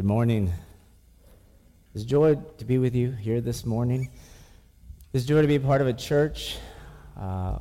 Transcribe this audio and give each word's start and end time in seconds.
Good 0.00 0.06
morning. 0.06 0.50
It's 1.94 2.04
joy 2.04 2.34
to 2.56 2.64
be 2.64 2.78
with 2.78 2.94
you 2.94 3.10
here 3.10 3.42
this 3.42 3.66
morning. 3.66 4.08
It's 5.12 5.26
joy 5.26 5.42
to 5.42 5.46
be 5.46 5.58
part 5.58 5.82
of 5.82 5.88
a 5.88 5.92
church 5.92 6.56
uh, 7.20 7.58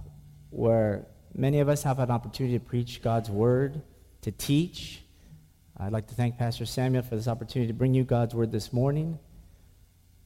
where 0.49 1.05
many 1.36 1.60
of 1.60 1.67
us 1.67 1.83
have 1.83 1.99
an 1.99 2.10
opportunity 2.10 2.57
to 2.57 2.63
preach 2.63 3.02
God's 3.02 3.29
word, 3.29 3.81
to 4.21 4.31
teach. 4.31 5.03
I'd 5.75 5.92
like 5.92 6.07
to 6.07 6.15
thank 6.15 6.38
Pastor 6.38 6.65
Samuel 6.65 7.03
for 7.03 7.17
this 7.17 7.28
opportunity 7.28 7.67
to 7.67 7.78
bring 7.78 7.94
you 7.94 8.06
God's 8.06 8.33
word 8.33 8.53
this 8.53 8.71
morning. 8.71 9.19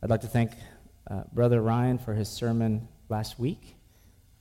I'd 0.03 0.11
like 0.11 0.21
to 0.21 0.27
thank 0.27 0.51
uh, 1.09 1.23
Brother 1.33 1.63
Ryan 1.63 1.97
for 1.97 2.13
his 2.13 2.29
sermon 2.29 2.89
last 3.09 3.39
week. 3.39 3.75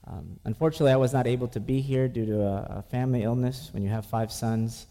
Um, 0.07 0.39
unfortunately, 0.45 0.93
I 0.93 0.97
was 0.97 1.15
not 1.15 1.27
able 1.27 1.49
to 1.49 1.61
be 1.61 1.81
here 1.81 2.07
due 2.07 2.27
to 2.27 2.43
a, 2.43 2.77
a 2.81 2.83
family 2.91 3.23
illness. 3.23 3.71
When 3.73 3.83
you 3.83 3.89
have 3.89 4.05
five 4.05 4.31
sons, 4.31 4.89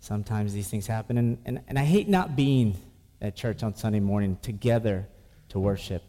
sometimes 0.00 0.52
these 0.52 0.68
things 0.68 0.86
happen. 0.86 1.18
And, 1.18 1.38
and, 1.44 1.60
and 1.68 1.78
I 1.78 1.84
hate 1.84 2.08
not 2.08 2.36
being 2.36 2.76
at 3.20 3.34
church 3.36 3.62
on 3.62 3.74
Sunday 3.74 4.00
morning 4.00 4.38
together 4.42 5.08
to 5.50 5.58
worship. 5.58 6.02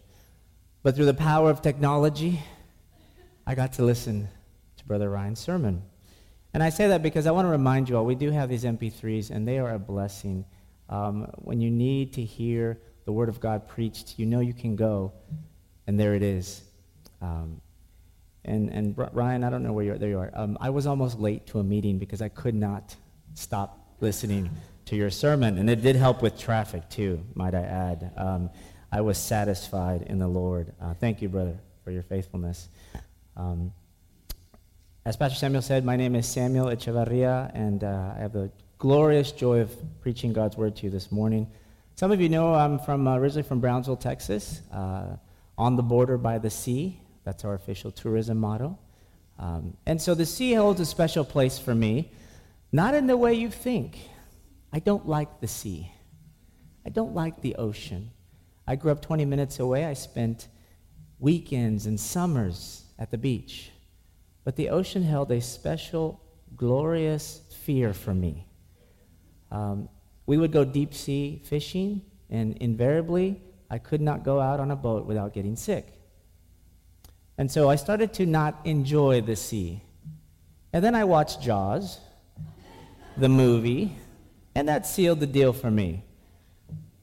But 0.83 0.95
through 0.95 1.05
the 1.05 1.13
power 1.13 1.49
of 1.49 1.61
technology, 1.61 2.39
I 3.45 3.55
got 3.55 3.73
to 3.73 3.83
listen 3.83 4.29
to 4.77 4.85
Brother 4.85 5.09
Ryan's 5.09 5.39
sermon. 5.39 5.81
And 6.53 6.63
I 6.63 6.69
say 6.69 6.87
that 6.87 7.03
because 7.03 7.27
I 7.27 7.31
want 7.31 7.45
to 7.45 7.49
remind 7.49 7.89
you 7.89 7.97
all, 7.97 8.05
we 8.05 8.15
do 8.15 8.31
have 8.31 8.49
these 8.49 8.63
MP3s, 8.63 9.29
and 9.29 9.47
they 9.47 9.59
are 9.59 9.73
a 9.73 9.79
blessing. 9.79 10.45
Um, 10.89 11.29
when 11.35 11.61
you 11.61 11.69
need 11.69 12.13
to 12.13 12.23
hear 12.23 12.79
the 13.05 13.11
Word 13.11 13.29
of 13.29 13.39
God 13.39 13.67
preached, 13.67 14.17
you 14.17 14.25
know 14.25 14.39
you 14.39 14.53
can 14.53 14.75
go, 14.75 15.13
and 15.87 15.99
there 15.99 16.15
it 16.15 16.23
is. 16.23 16.63
Um, 17.21 17.61
and, 18.45 18.69
and 18.69 18.95
Ryan, 19.13 19.43
I 19.43 19.49
don't 19.49 19.63
know 19.63 19.73
where 19.73 19.85
you 19.85 19.93
are. 19.93 19.97
There 19.97 20.09
you 20.09 20.19
are. 20.19 20.31
Um, 20.33 20.57
I 20.59 20.69
was 20.69 20.87
almost 20.87 21.19
late 21.19 21.45
to 21.47 21.59
a 21.59 21.63
meeting 21.63 21.99
because 21.99 22.21
I 22.21 22.29
could 22.29 22.55
not 22.55 22.95
stop 23.33 23.78
listening 24.01 24.49
to 24.85 24.95
your 24.95 25.09
sermon. 25.09 25.57
And 25.57 25.69
it 25.69 25.81
did 25.81 25.95
help 25.95 26.21
with 26.21 26.37
traffic, 26.37 26.89
too, 26.89 27.23
might 27.35 27.53
I 27.53 27.61
add. 27.61 28.11
Um, 28.17 28.49
I 28.91 29.01
was 29.01 29.17
satisfied 29.17 30.03
in 30.03 30.19
the 30.19 30.27
Lord. 30.27 30.73
Uh, 30.81 30.93
thank 30.93 31.21
you, 31.21 31.29
brother, 31.29 31.59
for 31.83 31.91
your 31.91 32.03
faithfulness. 32.03 32.69
Um, 33.37 33.71
as 35.05 35.15
Pastor 35.15 35.37
Samuel 35.37 35.61
said, 35.61 35.85
my 35.85 35.95
name 35.95 36.15
is 36.15 36.27
Samuel 36.27 36.67
Echevarria, 36.67 37.51
and 37.53 37.83
uh, 37.83 38.13
I 38.15 38.19
have 38.19 38.33
the 38.33 38.51
glorious 38.77 39.31
joy 39.31 39.59
of 39.59 39.71
preaching 40.01 40.33
God's 40.33 40.57
word 40.57 40.75
to 40.77 40.85
you 40.85 40.89
this 40.89 41.11
morning. 41.11 41.47
Some 41.95 42.11
of 42.11 42.21
you 42.21 42.29
know 42.29 42.53
I'm 42.53 42.79
from 42.79 43.07
uh, 43.07 43.17
originally 43.17 43.47
from 43.47 43.59
Brownsville, 43.59 43.97
Texas, 43.97 44.61
uh, 44.71 45.17
on 45.57 45.75
the 45.75 45.83
border 45.83 46.17
by 46.17 46.37
the 46.37 46.49
sea. 46.49 46.99
That's 47.25 47.43
our 47.45 47.53
official 47.53 47.91
tourism 47.91 48.37
motto. 48.37 48.77
Um, 49.37 49.75
and 49.85 50.01
so 50.01 50.15
the 50.15 50.25
sea 50.25 50.53
holds 50.53 50.79
a 50.79 50.85
special 50.85 51.23
place 51.23 51.59
for 51.59 51.75
me. 51.75 52.11
Not 52.71 52.93
in 52.93 53.07
the 53.07 53.17
way 53.17 53.33
you 53.33 53.49
think. 53.49 53.97
I 54.71 54.79
don't 54.79 55.07
like 55.07 55.41
the 55.41 55.47
sea. 55.47 55.91
I 56.85 56.89
don't 56.89 57.15
like 57.15 57.41
the 57.41 57.55
ocean. 57.55 58.11
I 58.67 58.75
grew 58.75 58.91
up 58.91 59.01
20 59.01 59.25
minutes 59.25 59.59
away. 59.59 59.85
I 59.85 59.93
spent 59.93 60.47
weekends 61.17 61.85
and 61.85 61.99
summers 61.99 62.83
at 62.99 63.11
the 63.11 63.17
beach. 63.17 63.71
But 64.43 64.55
the 64.55 64.69
ocean 64.69 65.03
held 65.03 65.31
a 65.31 65.41
special, 65.41 66.21
glorious 66.55 67.41
fear 67.63 67.93
for 67.93 68.13
me. 68.13 68.47
Um, 69.51 69.89
we 70.25 70.37
would 70.37 70.51
go 70.51 70.63
deep 70.63 70.93
sea 70.93 71.41
fishing, 71.45 72.03
and 72.29 72.55
invariably, 72.57 73.41
I 73.69 73.79
could 73.79 74.01
not 74.01 74.23
go 74.23 74.39
out 74.39 74.59
on 74.59 74.69
a 74.69 74.75
boat 74.75 75.05
without 75.05 75.33
getting 75.33 75.55
sick. 75.55 75.87
And 77.37 77.51
so 77.51 77.69
I 77.69 77.75
started 77.75 78.13
to 78.13 78.25
not 78.25 78.59
enjoy 78.65 79.21
the 79.21 79.35
sea. 79.35 79.81
And 80.71 80.83
then 80.83 80.93
I 80.93 81.03
watched 81.05 81.41
Jaws 81.41 81.99
the 83.19 83.29
movie, 83.29 83.95
and 84.55 84.67
that 84.67 84.85
sealed 84.85 85.19
the 85.19 85.27
deal 85.27 85.53
for 85.53 85.69
me. 85.69 86.03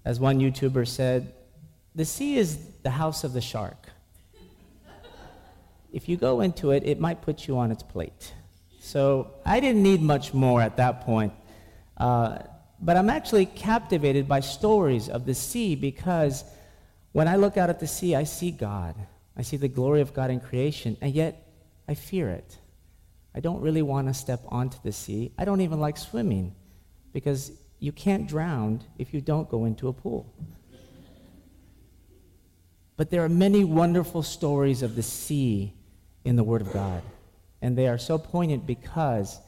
As 0.05 0.19
one 0.21 0.41
YouTuber 0.41 0.87
said, 0.87 1.33
the 1.95 2.05
sea 2.05 2.37
is 2.37 2.59
the 2.83 2.91
house 2.91 3.25
of 3.25 3.33
the 3.33 3.41
shark. 3.41 3.89
If 5.93 6.09
you 6.09 6.17
go 6.17 6.41
into 6.41 6.73
it, 6.73 6.83
it 6.85 7.01
might 7.01 7.23
put 7.23 7.49
you 7.49 7.59
on 7.59 7.71
its 7.71 7.83
plate. 7.83 8.33
So 8.81 9.35
I 9.45 9.61
didn't 9.61 9.83
need 9.83 10.03
much 10.03 10.35
more 10.35 10.61
at 10.61 10.77
that 10.77 11.03
point. 11.03 11.33
Uh, 11.97 12.39
but 12.81 12.97
I'm 12.97 13.09
actually 13.09 13.47
captivated 13.47 14.29
by 14.29 14.41
stories 14.41 15.09
of 15.09 15.25
the 15.25 15.35
sea 15.35 15.75
because 15.75 16.45
when 17.13 17.29
I 17.29 17.37
look 17.37 17.57
out 17.57 17.71
at 17.71 17.81
the 17.81 17.87
sea, 17.87 18.15
I 18.15 18.25
see 18.25 18.51
God. 18.51 18.95
I 19.37 19.43
see 19.43 19.57
the 19.57 19.69
glory 19.69 20.03
of 20.03 20.13
God 20.13 20.31
in 20.31 20.41
creation, 20.41 20.97
and 21.01 21.15
yet 21.15 21.51
I 21.89 21.95
fear 21.95 22.29
it. 22.29 22.59
I 23.37 23.41
don't 23.41 23.61
really 23.61 23.83
want 23.83 24.09
to 24.09 24.15
step 24.15 24.41
onto 24.49 24.79
the 24.83 24.93
sea. 24.93 25.31
I 25.37 25.45
don't 25.45 25.61
even 25.61 25.79
like 25.79 25.99
swimming 25.99 26.55
because 27.13 27.53
you 27.79 27.93
can't 27.93 28.27
drown 28.27 28.83
if 28.99 29.13
you 29.13 29.21
don't 29.21 29.47
go 29.51 29.67
into 29.67 29.89
a 29.89 29.93
pool. 29.93 30.33
But 32.97 33.11
there 33.11 33.23
are 33.23 33.29
many 33.29 33.63
wonderful 33.63 34.23
stories 34.23 34.83
of 34.83 34.97
the 34.97 35.03
sea 35.03 35.75
in 36.25 36.37
the 36.37 36.45
Word 36.45 36.63
of 36.63 36.73
God. 36.73 37.03
And 37.61 37.77
they 37.77 37.89
are 37.89 37.99
so 37.99 38.17
poignant 38.17 38.67
because, 38.67 39.39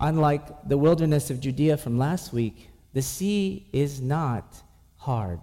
unlike 0.00 0.68
the 0.68 0.76
wilderness 0.76 1.30
of 1.30 1.38
Judea 1.38 1.76
from 1.76 1.98
last 1.98 2.32
week, 2.32 2.70
the 2.92 3.02
sea 3.02 3.68
is 3.72 4.00
not 4.00 4.62
hard. 4.96 5.38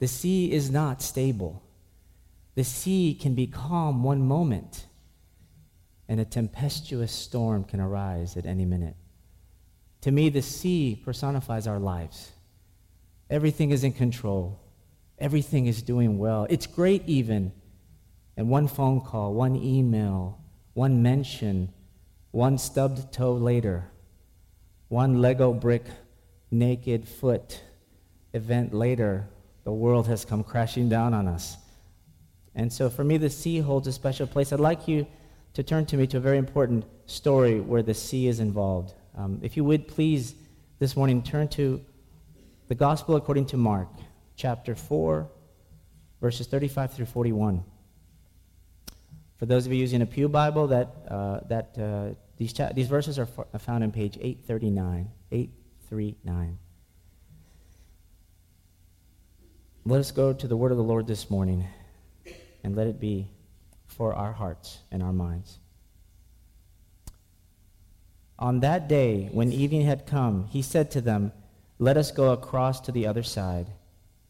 The 0.00 0.08
sea 0.08 0.50
is 0.50 0.72
not 0.72 1.02
stable. 1.02 1.62
The 2.56 2.64
sea 2.64 3.14
can 3.14 3.36
be 3.36 3.46
calm 3.46 4.02
one 4.02 4.26
moment 4.26 4.86
and 6.08 6.20
a 6.20 6.24
tempestuous 6.24 7.12
storm 7.12 7.64
can 7.64 7.80
arise 7.80 8.36
at 8.36 8.46
any 8.46 8.64
minute. 8.64 8.96
To 10.02 10.10
me, 10.10 10.28
the 10.28 10.42
sea 10.42 11.00
personifies 11.02 11.66
our 11.66 11.78
lives. 11.78 12.32
Everything 13.30 13.70
is 13.70 13.84
in 13.84 13.92
control, 13.92 14.60
everything 15.18 15.66
is 15.66 15.82
doing 15.82 16.18
well. 16.18 16.46
It's 16.50 16.66
great, 16.66 17.02
even. 17.06 17.52
And 18.36 18.48
one 18.48 18.68
phone 18.68 19.00
call, 19.00 19.32
one 19.32 19.56
email, 19.56 20.40
one 20.74 21.02
mention, 21.02 21.72
one 22.32 22.58
stubbed 22.58 23.12
toe 23.12 23.34
later, 23.34 23.90
one 24.88 25.22
Lego 25.22 25.52
brick 25.52 25.84
naked 26.50 27.08
foot 27.08 27.62
event 28.32 28.74
later, 28.74 29.28
the 29.64 29.72
world 29.72 30.06
has 30.08 30.24
come 30.24 30.44
crashing 30.44 30.88
down 30.88 31.14
on 31.14 31.26
us. 31.28 31.56
And 32.54 32.72
so 32.72 32.90
for 32.90 33.02
me, 33.02 33.16
the 33.16 33.30
sea 33.30 33.58
holds 33.58 33.86
a 33.86 33.92
special 33.92 34.26
place. 34.26 34.52
I'd 34.52 34.60
like 34.60 34.86
you 34.86 35.06
to 35.54 35.62
turn 35.62 35.86
to 35.86 35.96
me 35.96 36.06
to 36.08 36.16
a 36.16 36.20
very 36.20 36.36
important 36.38 36.84
story 37.06 37.60
where 37.60 37.82
the 37.82 37.94
sea 37.94 38.26
is 38.26 38.40
involved. 38.40 38.92
Um, 39.16 39.38
if 39.42 39.56
you 39.56 39.64
would 39.64 39.86
please 39.86 40.34
this 40.80 40.96
morning 40.96 41.22
turn 41.22 41.48
to 41.48 41.80
the 42.66 42.74
Gospel 42.74 43.14
according 43.14 43.46
to 43.46 43.56
Mark, 43.56 43.88
chapter 44.36 44.74
4, 44.74 45.30
verses 46.20 46.48
35 46.48 46.92
through 46.92 47.06
41. 47.06 47.62
For 49.36 49.46
those 49.46 49.66
of 49.66 49.72
you 49.72 49.78
using 49.78 50.02
a 50.02 50.06
Pew 50.06 50.28
Bible, 50.28 50.66
that, 50.68 50.88
uh, 51.08 51.40
that, 51.48 51.78
uh, 51.78 52.14
these, 52.36 52.52
cha- 52.52 52.72
these 52.72 52.88
verses 52.88 53.18
are 53.18 53.26
found 53.26 53.84
on 53.84 53.92
page 53.92 54.16
839. 54.20 55.08
839. 55.30 56.58
Let 59.84 60.00
us 60.00 60.10
go 60.10 60.32
to 60.32 60.48
the 60.48 60.56
word 60.56 60.72
of 60.72 60.78
the 60.78 60.84
Lord 60.84 61.06
this 61.06 61.30
morning, 61.30 61.66
and 62.64 62.74
let 62.74 62.86
it 62.88 62.98
be 62.98 63.28
for 63.96 64.14
our 64.14 64.32
hearts 64.32 64.78
and 64.90 65.02
our 65.02 65.12
minds. 65.12 65.58
On 68.38 68.60
that 68.60 68.88
day, 68.88 69.28
when 69.32 69.52
evening 69.52 69.82
had 69.82 70.06
come, 70.06 70.48
he 70.48 70.60
said 70.60 70.90
to 70.90 71.00
them, 71.00 71.32
Let 71.78 71.96
us 71.96 72.10
go 72.10 72.32
across 72.32 72.80
to 72.80 72.92
the 72.92 73.06
other 73.06 73.22
side. 73.22 73.68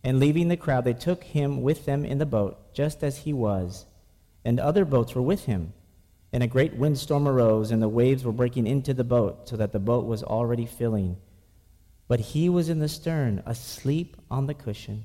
And 0.03 0.21
leaving 0.21 0.49
the 0.49 0.59
crowd, 0.59 0.85
they 0.85 0.93
took 0.93 1.25
him 1.25 1.63
with 1.63 1.87
them 1.87 2.05
in 2.05 2.19
the 2.19 2.27
boat, 2.27 2.75
just 2.75 3.03
as 3.03 3.19
he 3.19 3.33
was. 3.33 3.87
And 4.45 4.61
other 4.61 4.85
boats 4.85 5.15
were 5.15 5.23
with 5.23 5.47
him. 5.47 5.73
And 6.33 6.43
a 6.43 6.49
great 6.49 6.75
windstorm 6.75 7.27
arose, 7.27 7.71
and 7.71 7.81
the 7.81 7.89
waves 7.89 8.25
were 8.25 8.33
breaking 8.33 8.67
into 8.67 8.93
the 8.93 9.05
boat, 9.05 9.49
so 9.49 9.57
that 9.57 9.73
the 9.73 9.79
boat 9.79 10.05
was 10.05 10.23
already 10.23 10.67
filling. 10.67 11.17
But 12.07 12.21
he 12.21 12.51
was 12.51 12.69
in 12.69 12.81
the 12.81 12.89
stern, 12.89 13.43
asleep 13.47 14.17
on 14.31 14.47
the 14.47 14.55
cushion. 14.55 15.05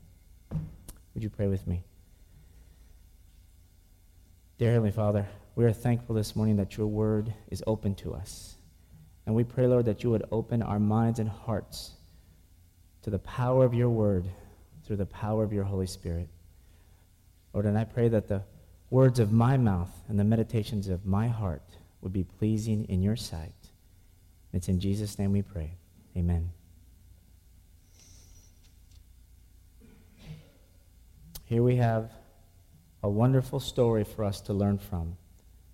Would 1.13 1.23
you 1.23 1.29
pray 1.29 1.47
with 1.47 1.67
me? 1.67 1.83
Dear 4.57 4.71
Heavenly 4.71 4.91
Father, 4.91 5.27
we 5.55 5.65
are 5.65 5.73
thankful 5.73 6.15
this 6.15 6.35
morning 6.35 6.57
that 6.57 6.77
your 6.77 6.87
word 6.87 7.33
is 7.49 7.63
open 7.67 7.95
to 7.95 8.13
us. 8.13 8.55
And 9.25 9.35
we 9.35 9.43
pray, 9.43 9.67
Lord, 9.67 9.85
that 9.85 10.03
you 10.03 10.11
would 10.11 10.25
open 10.31 10.61
our 10.61 10.79
minds 10.79 11.19
and 11.19 11.29
hearts 11.29 11.91
to 13.03 13.09
the 13.09 13.19
power 13.19 13.65
of 13.65 13.73
your 13.73 13.89
word 13.89 14.25
through 14.85 14.97
the 14.97 15.05
power 15.05 15.43
of 15.43 15.53
your 15.53 15.63
Holy 15.63 15.87
Spirit. 15.87 16.29
Lord, 17.53 17.65
and 17.65 17.77
I 17.77 17.83
pray 17.83 18.07
that 18.09 18.27
the 18.27 18.43
words 18.89 19.19
of 19.19 19.31
my 19.31 19.57
mouth 19.57 19.91
and 20.07 20.19
the 20.19 20.23
meditations 20.23 20.87
of 20.87 21.05
my 21.05 21.27
heart 21.27 21.63
would 22.01 22.13
be 22.13 22.23
pleasing 22.23 22.85
in 22.85 23.01
your 23.01 23.15
sight. 23.15 23.53
It's 24.53 24.67
in 24.67 24.79
Jesus' 24.79 25.17
name 25.17 25.31
we 25.31 25.41
pray. 25.41 25.75
Amen. 26.15 26.51
Here 31.51 31.61
we 31.61 31.75
have 31.75 32.09
a 33.03 33.09
wonderful 33.09 33.59
story 33.59 34.05
for 34.05 34.23
us 34.23 34.39
to 34.43 34.53
learn 34.53 34.77
from. 34.77 35.17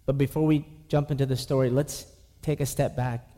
But 0.08 0.18
before 0.18 0.44
we 0.44 0.66
jump 0.88 1.12
into 1.12 1.28
the 1.28 1.38
story, 1.38 1.70
let's 1.70 2.08
take 2.42 2.62
a 2.62 2.66
step 2.66 2.96
back 2.96 3.30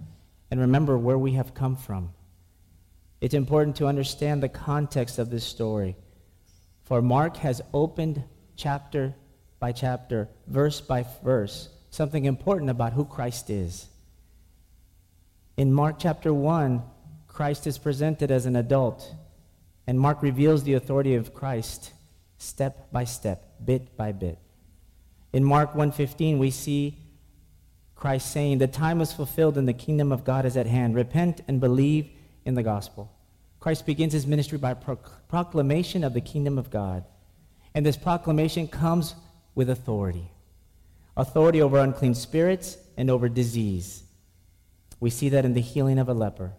and 0.49 0.61
remember 0.61 0.97
where 0.97 1.17
we 1.17 1.33
have 1.33 1.53
come 1.53 1.75
from. 1.75 2.13
It's 3.19 3.33
important 3.33 3.75
to 3.75 3.87
understand 3.87 4.41
the 4.41 4.47
context 4.47 5.19
of 5.19 5.29
this 5.29 5.43
story. 5.43 5.97
For 6.85 7.01
Mark 7.01 7.35
has 7.35 7.61
opened 7.73 8.23
chapter 8.55 9.13
by 9.59 9.73
chapter, 9.73 10.29
verse 10.47 10.79
by 10.79 11.05
verse, 11.21 11.67
something 11.89 12.23
important 12.23 12.71
about 12.71 12.93
who 12.93 13.03
Christ 13.03 13.49
is. 13.49 13.85
In 15.57 15.73
Mark 15.73 15.97
chapter 15.99 16.33
1, 16.33 16.83
Christ 17.27 17.67
is 17.67 17.77
presented 17.77 18.31
as 18.31 18.45
an 18.45 18.55
adult, 18.55 19.13
and 19.85 19.99
Mark 19.99 20.23
reveals 20.23 20.63
the 20.63 20.75
authority 20.75 21.15
of 21.15 21.33
Christ 21.33 21.91
step 22.39 22.91
by 22.91 23.03
step, 23.03 23.63
bit 23.63 23.95
by 23.95 24.11
bit. 24.11 24.39
In 25.31 25.43
Mark 25.43 25.75
1:15, 25.75 26.39
we 26.39 26.49
see 26.49 26.97
Christ 27.93 28.31
saying, 28.31 28.57
"The 28.57 28.67
time 28.67 29.01
is 29.01 29.13
fulfilled 29.13 29.57
and 29.57 29.67
the 29.67 29.73
kingdom 29.73 30.11
of 30.11 30.23
God 30.23 30.45
is 30.45 30.57
at 30.57 30.65
hand. 30.65 30.95
Repent 30.95 31.41
and 31.47 31.59
believe 31.59 32.09
in 32.45 32.55
the 32.55 32.63
gospel." 32.63 33.11
Christ 33.59 33.85
begins 33.85 34.13
his 34.13 34.25
ministry 34.25 34.57
by 34.57 34.73
proclamation 34.73 36.03
of 36.03 36.13
the 36.13 36.21
kingdom 36.21 36.57
of 36.57 36.71
God. 36.71 37.03
And 37.75 37.85
this 37.85 37.97
proclamation 37.97 38.67
comes 38.67 39.13
with 39.53 39.69
authority 39.69 40.31
authority 41.17 41.61
over 41.61 41.77
unclean 41.79 42.15
spirits 42.15 42.77
and 42.95 43.09
over 43.09 43.27
disease. 43.27 44.03
We 45.01 45.09
see 45.09 45.29
that 45.29 45.43
in 45.45 45.53
the 45.53 45.61
healing 45.61 45.99
of 45.99 46.07
a 46.07 46.13
leper. 46.13 46.53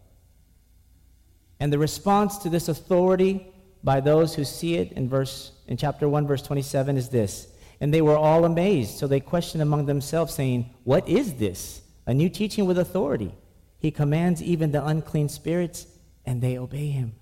And 1.58 1.72
the 1.72 1.78
response 1.78 2.38
to 2.38 2.50
this 2.50 2.68
authority 2.68 3.52
by 3.82 4.00
those 4.00 4.34
who 4.34 4.44
see 4.44 4.76
it 4.76 4.92
in 4.92 5.08
verse 5.08 5.52
in 5.66 5.76
chapter 5.76 6.08
1 6.08 6.26
verse 6.26 6.42
27 6.42 6.96
is 6.96 7.08
this. 7.08 7.48
And 7.80 7.94
they 7.94 8.02
were 8.02 8.16
all 8.16 8.44
amazed. 8.44 8.98
So 8.98 9.06
they 9.06 9.20
questioned 9.20 9.62
among 9.62 9.86
themselves 9.86 10.34
saying 10.34 10.74
what 10.84 11.08
is 11.08 11.34
this? 11.34 11.82
A 12.06 12.14
new 12.14 12.28
teaching 12.28 12.66
with 12.66 12.78
authority. 12.78 13.34
He 13.78 13.90
commands 13.90 14.42
even 14.42 14.72
the 14.72 14.84
unclean 14.84 15.28
spirits 15.28 15.86
and 16.26 16.42
they 16.42 16.58
obey 16.58 16.88
him. 16.88 17.14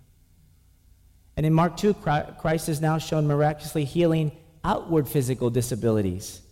And 1.37 1.47
in 1.47 1.53
mark 1.53 1.77
2 1.77 1.95
christ 1.95 2.69
is 2.69 2.81
now 2.81 2.99
shown 2.99 3.27
miraculously 3.27 3.85
healing 3.85 4.33
outward 4.65 5.09
physical 5.09 5.51
disabilities 5.51 6.43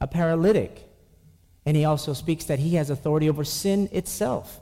a 0.00 0.06
paralytic. 0.06 0.86
And 1.66 1.76
he 1.76 1.84
also 1.84 2.14
speaks 2.14 2.46
that 2.46 2.58
he 2.58 2.76
has 2.76 2.88
authority 2.88 3.28
over 3.28 3.44
sin 3.44 3.88
itself 3.92 4.60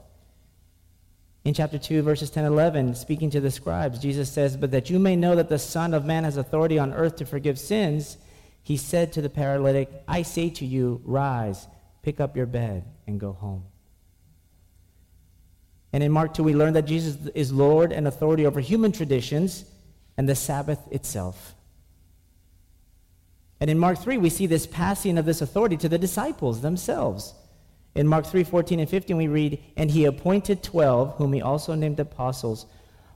in 1.45 1.53
chapter 1.53 1.77
2, 1.77 2.01
verses 2.01 2.29
10 2.29 2.45
and 2.45 2.53
11, 2.53 2.95
speaking 2.95 3.29
to 3.29 3.39
the 3.39 3.51
scribes, 3.51 3.99
Jesus 3.99 4.31
says, 4.31 4.57
But 4.57 4.71
that 4.71 4.89
you 4.89 4.99
may 4.99 5.15
know 5.15 5.35
that 5.35 5.49
the 5.49 5.59
Son 5.59 5.93
of 5.93 6.05
Man 6.05 6.25
has 6.25 6.37
authority 6.37 6.77
on 6.77 6.93
earth 6.93 7.15
to 7.17 7.25
forgive 7.25 7.57
sins, 7.57 8.17
he 8.61 8.75
said 8.77 9.13
to 9.13 9.21
the 9.21 9.29
paralytic, 9.29 9.89
I 10.07 10.23
say 10.23 10.49
to 10.51 10.65
you, 10.65 11.01
rise, 11.05 11.67
pick 12.03 12.19
up 12.19 12.35
your 12.35 12.45
bed, 12.45 12.83
and 13.07 13.19
go 13.19 13.31
home. 13.33 13.63
And 15.91 16.03
in 16.03 16.11
Mark 16.11 16.33
2, 16.33 16.43
we 16.43 16.53
learn 16.53 16.73
that 16.73 16.85
Jesus 16.85 17.17
is 17.33 17.51
Lord 17.51 17.91
and 17.91 18.07
authority 18.07 18.45
over 18.45 18.59
human 18.59 18.91
traditions 18.91 19.65
and 20.17 20.27
the 20.27 20.35
Sabbath 20.35 20.79
itself. 20.91 21.55
And 23.59 23.69
in 23.69 23.79
Mark 23.79 23.97
3, 23.97 24.17
we 24.17 24.29
see 24.29 24.45
this 24.45 24.67
passing 24.67 25.17
of 25.17 25.25
this 25.25 25.41
authority 25.41 25.77
to 25.77 25.89
the 25.89 25.97
disciples 25.97 26.61
themselves. 26.61 27.33
In 27.95 28.07
Mark 28.07 28.25
3 28.25 28.43
14 28.43 28.79
and 28.79 28.89
15, 28.89 29.17
we 29.17 29.27
read, 29.27 29.63
And 29.75 29.91
he 29.91 30.05
appointed 30.05 30.63
12, 30.63 31.15
whom 31.17 31.33
he 31.33 31.41
also 31.41 31.75
named 31.75 31.99
apostles, 31.99 32.65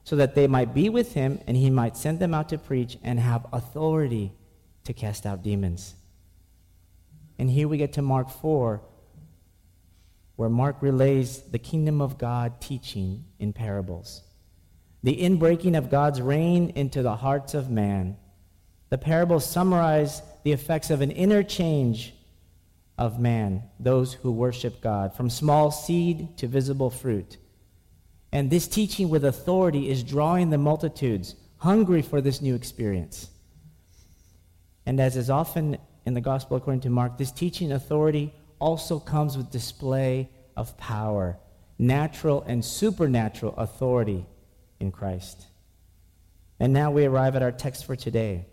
so 0.03 0.15
that 0.17 0.35
they 0.35 0.47
might 0.47 0.73
be 0.73 0.89
with 0.89 1.13
him 1.13 1.39
and 1.47 1.55
he 1.55 1.69
might 1.69 1.95
send 1.95 2.19
them 2.19 2.33
out 2.33 2.49
to 2.49 2.57
preach 2.57 2.97
and 3.03 3.19
have 3.19 3.45
authority 3.53 4.33
to 4.83 4.93
cast 4.93 5.25
out 5.25 5.43
demons. 5.43 5.95
And 7.39 7.49
here 7.49 7.67
we 7.67 7.77
get 7.77 7.93
to 7.93 8.01
Mark 8.01 8.29
4, 8.29 8.81
where 10.35 10.49
Mark 10.49 10.81
relays 10.81 11.41
the 11.41 11.59
kingdom 11.59 12.01
of 12.01 12.17
God 12.17 12.59
teaching 12.59 13.23
in 13.39 13.53
parables. 13.53 14.23
The 15.03 15.15
inbreaking 15.21 15.77
of 15.77 15.89
God's 15.89 16.21
reign 16.21 16.71
into 16.75 17.01
the 17.01 17.15
hearts 17.15 17.53
of 17.53 17.69
man. 17.69 18.17
The 18.89 18.97
parables 18.97 19.45
summarize 19.45 20.21
the 20.43 20.51
effects 20.51 20.89
of 20.89 21.01
an 21.01 21.11
inner 21.11 21.43
change 21.43 22.13
of 22.97 23.19
man, 23.19 23.63
those 23.79 24.13
who 24.13 24.31
worship 24.31 24.81
God, 24.81 25.15
from 25.15 25.29
small 25.29 25.71
seed 25.71 26.37
to 26.37 26.47
visible 26.47 26.89
fruit. 26.89 27.37
And 28.31 28.49
this 28.49 28.67
teaching 28.67 29.09
with 29.09 29.25
authority 29.25 29.89
is 29.89 30.03
drawing 30.03 30.49
the 30.49 30.57
multitudes 30.57 31.35
hungry 31.57 32.01
for 32.01 32.21
this 32.21 32.41
new 32.41 32.55
experience. 32.55 33.29
And 34.85 34.99
as 34.99 35.15
is 35.15 35.29
often 35.29 35.77
in 36.05 36.13
the 36.13 36.21
gospel 36.21 36.57
according 36.57 36.81
to 36.81 36.89
Mark, 36.89 37.17
this 37.17 37.31
teaching 37.31 37.71
authority 37.71 38.33
also 38.59 38.99
comes 38.99 39.37
with 39.37 39.49
display 39.49 40.29
of 40.55 40.77
power, 40.77 41.37
natural 41.79 42.43
and 42.47 42.63
supernatural 42.63 43.53
authority 43.55 44.25
in 44.79 44.91
Christ. 44.91 45.47
And 46.59 46.73
now 46.73 46.91
we 46.91 47.05
arrive 47.05 47.35
at 47.35 47.43
our 47.43 47.51
text 47.51 47.85
for 47.85 47.95
today. 47.95 48.45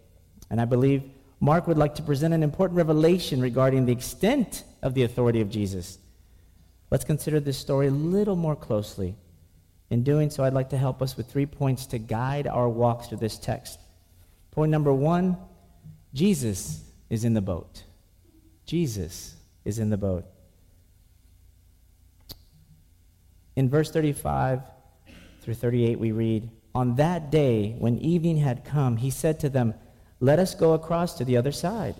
And 0.50 0.60
I 0.60 0.64
believe 0.64 1.02
Mark 1.40 1.66
would 1.66 1.78
like 1.78 1.94
to 1.94 2.02
present 2.02 2.34
an 2.34 2.42
important 2.42 2.76
revelation 2.76 3.40
regarding 3.40 3.86
the 3.86 3.92
extent 3.92 4.62
of 4.82 4.92
the 4.92 5.02
authority 5.02 5.40
of 5.40 5.48
Jesus. 5.48 5.98
Let's 6.90 7.04
consider 7.04 7.40
this 7.40 7.56
story 7.56 7.86
a 7.86 7.90
little 7.90 8.36
more 8.36 8.56
closely. 8.56 9.16
In 9.88 10.02
doing 10.02 10.28
so, 10.28 10.44
I'd 10.44 10.52
like 10.52 10.70
to 10.70 10.76
help 10.76 11.00
us 11.00 11.16
with 11.16 11.30
three 11.30 11.46
points 11.46 11.86
to 11.86 11.98
guide 11.98 12.46
our 12.46 12.68
walk 12.68 13.08
through 13.08 13.18
this 13.18 13.38
text. 13.38 13.80
Point 14.50 14.70
number 14.70 14.92
one 14.92 15.36
Jesus 16.12 16.82
is 17.08 17.24
in 17.24 17.34
the 17.34 17.40
boat. 17.40 17.84
Jesus 18.66 19.36
is 19.64 19.78
in 19.78 19.90
the 19.90 19.96
boat. 19.96 20.24
In 23.56 23.68
verse 23.68 23.90
35 23.90 24.62
through 25.42 25.54
38, 25.54 25.98
we 25.98 26.12
read 26.12 26.50
On 26.74 26.96
that 26.96 27.30
day, 27.30 27.74
when 27.78 27.98
evening 27.98 28.36
had 28.36 28.64
come, 28.64 28.96
he 28.96 29.10
said 29.10 29.40
to 29.40 29.48
them, 29.48 29.74
let 30.20 30.38
us 30.38 30.54
go 30.54 30.74
across 30.74 31.14
to 31.14 31.24
the 31.24 31.38
other 31.38 31.52
side. 31.52 31.96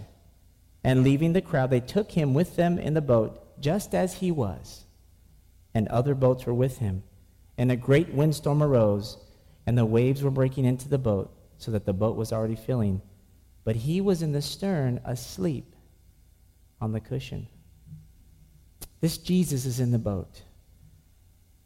And 0.85 1.03
leaving 1.03 1.33
the 1.33 1.43
crowd, 1.43 1.71
they 1.71 1.81
took 1.81 2.13
him 2.13 2.35
with 2.35 2.57
them 2.57 2.79
in 2.79 2.95
the 2.95 3.01
boat, 3.01 3.61
just 3.61 3.95
as 3.95 4.15
he 4.15 4.31
was. 4.31 4.85
And 5.75 5.89
other 5.89 6.15
boats 6.15 6.47
were 6.47 6.55
with 6.55 6.79
him. 6.79 7.03
And 7.59 7.71
a 7.71 7.77
great 7.77 8.11
windstorm 8.15 8.63
arose, 8.63 9.19
and 9.67 9.77
the 9.77 9.85
waves 9.85 10.23
were 10.23 10.31
breaking 10.31 10.65
into 10.65 10.89
the 10.89 10.99
boat, 10.99 11.35
so 11.59 11.71
that 11.71 11.85
the 11.85 11.93
boat 11.93 12.17
was 12.17 12.33
already 12.33 12.57
filling. 12.57 13.03
But 13.65 13.77
he 13.77 14.01
was 14.01 14.23
in 14.23 14.33
the 14.33 14.43
stern, 14.43 15.01
asleep 15.05 15.75
on 16.81 16.93
the 16.93 17.01
cushion. 17.01 17.47
This 19.01 19.19
Jesus 19.19 19.67
is 19.67 19.81
in 19.81 19.91
the 19.91 19.99
boat. 19.99 20.43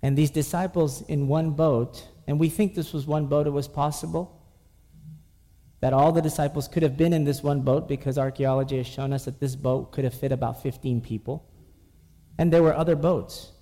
And 0.02 0.18
these 0.18 0.30
disciples 0.30 1.02
in 1.02 1.28
one 1.28 1.50
boat, 1.50 2.06
and 2.26 2.38
we 2.38 2.48
think 2.48 2.74
this 2.74 2.92
was 2.92 3.06
one 3.06 3.26
boat, 3.26 3.46
it 3.46 3.50
was 3.50 3.68
possible 3.68 4.33
that 5.84 5.92
all 5.92 6.12
the 6.12 6.22
disciples 6.22 6.66
could 6.66 6.82
have 6.82 6.96
been 6.96 7.12
in 7.12 7.24
this 7.24 7.42
one 7.42 7.60
boat 7.60 7.86
because 7.86 8.16
archaeology 8.16 8.78
has 8.78 8.86
shown 8.86 9.12
us 9.12 9.26
that 9.26 9.38
this 9.38 9.54
boat 9.54 9.92
could 9.92 10.02
have 10.02 10.14
fit 10.14 10.32
about 10.32 10.62
15 10.62 11.02
people. 11.02 11.46
And 12.38 12.50
there 12.50 12.62
were 12.62 12.74
other 12.74 12.96
boats. 12.96 13.52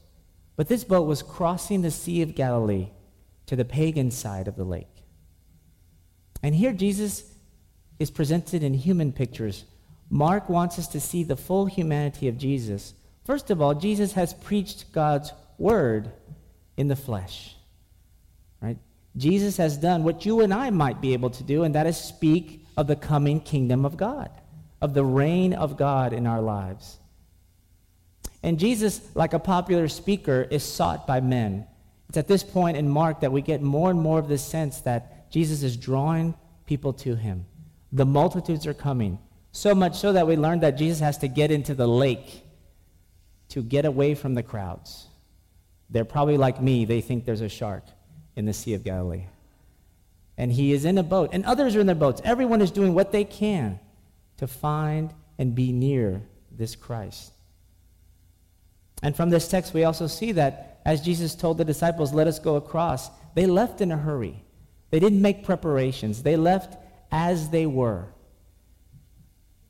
But 0.54 0.68
this 0.68 0.84
boat 0.84 1.08
was 1.08 1.20
crossing 1.20 1.82
the 1.82 1.90
Sea 1.90 2.22
of 2.22 2.36
Galilee 2.36 2.90
to 3.46 3.56
the 3.56 3.64
pagan 3.64 4.12
side 4.12 4.46
of 4.46 4.54
the 4.54 4.62
lake. 4.62 5.02
And 6.44 6.54
here 6.54 6.72
Jesus 6.72 7.24
is 7.98 8.12
presented 8.12 8.62
in 8.62 8.74
human 8.74 9.10
pictures. 9.10 9.64
Mark 10.08 10.48
wants 10.48 10.78
us 10.78 10.86
to 10.86 11.00
see 11.00 11.24
the 11.24 11.34
full 11.34 11.66
humanity 11.66 12.28
of 12.28 12.38
Jesus. 12.38 12.94
First 13.24 13.50
of 13.50 13.60
all, 13.60 13.74
Jesus 13.74 14.12
has 14.12 14.32
preached 14.32 14.92
God's 14.92 15.32
word 15.58 16.12
in 16.76 16.86
the 16.86 16.94
flesh. 16.94 17.56
Jesus 19.16 19.56
has 19.58 19.76
done 19.76 20.04
what 20.04 20.24
you 20.24 20.40
and 20.40 20.54
I 20.54 20.70
might 20.70 21.00
be 21.00 21.12
able 21.12 21.30
to 21.30 21.42
do, 21.42 21.64
and 21.64 21.74
that 21.74 21.86
is 21.86 21.96
speak 21.96 22.66
of 22.76 22.86
the 22.86 22.96
coming 22.96 23.40
kingdom 23.40 23.84
of 23.84 23.96
God, 23.96 24.30
of 24.80 24.94
the 24.94 25.04
reign 25.04 25.52
of 25.52 25.76
God 25.76 26.12
in 26.12 26.26
our 26.26 26.40
lives. 26.40 26.98
And 28.42 28.58
Jesus, 28.58 29.00
like 29.14 29.34
a 29.34 29.38
popular 29.38 29.88
speaker, 29.88 30.46
is 30.50 30.64
sought 30.64 31.06
by 31.06 31.20
men. 31.20 31.66
It's 32.08 32.18
at 32.18 32.28
this 32.28 32.42
point 32.42 32.76
in 32.76 32.88
Mark 32.88 33.20
that 33.20 33.32
we 33.32 33.42
get 33.42 33.62
more 33.62 33.90
and 33.90 34.00
more 34.00 34.18
of 34.18 34.28
this 34.28 34.44
sense 34.44 34.80
that 34.80 35.30
Jesus 35.30 35.62
is 35.62 35.76
drawing 35.76 36.34
people 36.66 36.92
to 36.94 37.14
him. 37.14 37.46
The 37.92 38.06
multitudes 38.06 38.66
are 38.66 38.74
coming, 38.74 39.18
so 39.52 39.74
much 39.74 39.96
so 39.96 40.12
that 40.12 40.26
we 40.26 40.36
learn 40.36 40.60
that 40.60 40.72
Jesus 40.72 41.00
has 41.00 41.18
to 41.18 41.28
get 41.28 41.50
into 41.50 41.74
the 41.74 41.86
lake 41.86 42.42
to 43.50 43.62
get 43.62 43.84
away 43.84 44.14
from 44.14 44.34
the 44.34 44.42
crowds. 44.42 45.06
They're 45.90 46.06
probably 46.06 46.38
like 46.38 46.60
me, 46.60 46.86
they 46.86 47.02
think 47.02 47.26
there's 47.26 47.42
a 47.42 47.50
shark. 47.50 47.84
In 48.36 48.46
the 48.46 48.52
Sea 48.52 48.74
of 48.74 48.84
Galilee. 48.84 49.26
And 50.36 50.52
he 50.52 50.72
is 50.72 50.84
in 50.84 50.98
a 50.98 51.02
boat, 51.02 51.30
and 51.32 51.44
others 51.44 51.76
are 51.76 51.80
in 51.80 51.86
their 51.86 51.94
boats. 51.94 52.22
Everyone 52.24 52.62
is 52.62 52.70
doing 52.70 52.94
what 52.94 53.12
they 53.12 53.24
can 53.24 53.78
to 54.38 54.46
find 54.46 55.12
and 55.38 55.54
be 55.54 55.72
near 55.72 56.22
this 56.50 56.74
Christ. 56.74 57.32
And 59.02 59.14
from 59.14 59.30
this 59.30 59.48
text, 59.48 59.74
we 59.74 59.84
also 59.84 60.06
see 60.06 60.32
that 60.32 60.80
as 60.84 61.00
Jesus 61.00 61.34
told 61.34 61.58
the 61.58 61.64
disciples, 61.64 62.12
Let 62.12 62.26
us 62.26 62.38
go 62.38 62.56
across, 62.56 63.10
they 63.34 63.46
left 63.46 63.80
in 63.80 63.92
a 63.92 63.96
hurry. 63.96 64.42
They 64.90 65.00
didn't 65.00 65.22
make 65.22 65.44
preparations, 65.44 66.22
they 66.22 66.36
left 66.36 66.76
as 67.10 67.50
they 67.50 67.66
were. 67.66 68.06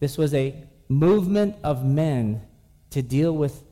This 0.01 0.19
was 0.19 0.35
a 0.35 0.55
movement 0.89 1.57
of 1.63 1.85
men 1.85 2.43
to 2.91 3.03
deal 3.03 3.33
with 3.33 3.63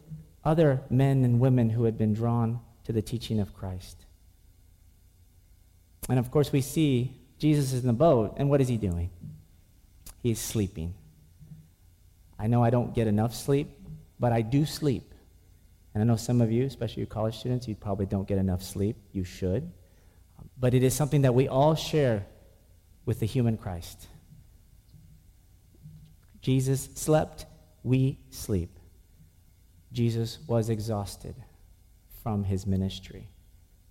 other 0.44 0.82
men 0.88 1.25
and 1.25 1.40
women 1.40 1.70
who 1.70 1.85
had 1.85 1.99
been 1.99 2.14
drawn 2.14 2.61
to 2.85 2.92
the 2.92 3.02
teaching 3.02 3.40
of 3.40 3.54
Christ. 3.54 4.06
And 6.09 6.19
of 6.19 6.30
course, 6.30 6.52
we 6.52 6.61
see 6.61 7.14
Jesus 7.38 7.73
is 7.73 7.83
in 7.83 7.87
the 7.87 7.92
boat, 7.92 8.35
and 8.37 8.50
what 8.50 8.61
is 8.61 8.69
he 8.69 8.76
doing? 8.76 9.11
He's 10.23 10.38
sleeping. 10.38 10.95
I 12.38 12.47
know 12.47 12.62
I 12.62 12.71
don't 12.71 12.95
get 12.95 13.07
enough 13.07 13.35
sleep, 13.35 13.69
but 14.19 14.33
I 14.33 14.42
do 14.42 14.64
sleep. 14.66 15.14
And 15.95 16.02
I 16.02 16.07
know 16.07 16.16
some 16.16 16.40
of 16.40 16.52
you, 16.52 16.64
especially 16.64 17.00
you 17.00 17.07
college 17.07 17.38
students, 17.38 17.66
you 17.66 17.75
probably 17.75 18.07
don't 18.07 18.28
get 18.28 18.38
enough 18.38 18.62
sleep. 18.62 18.97
You 19.12 19.25
should. 19.25 19.71
But 20.59 20.75
it 20.75 20.83
is 20.83 20.95
something 20.95 21.23
that 21.23 21.35
we 21.35 21.49
all 21.49 21.75
share 21.75 22.26
with 23.04 23.21
the 23.21 23.26
human 23.26 23.57
Christ. 23.57 24.07
Jesus 26.42 26.88
slept, 26.95 27.47
we 27.83 28.19
sleep. 28.30 28.78
Jesus 29.92 30.38
was 30.47 30.71
exhausted 30.71 31.35
from 32.23 32.45
his 32.45 32.66
ministry, 32.66 33.28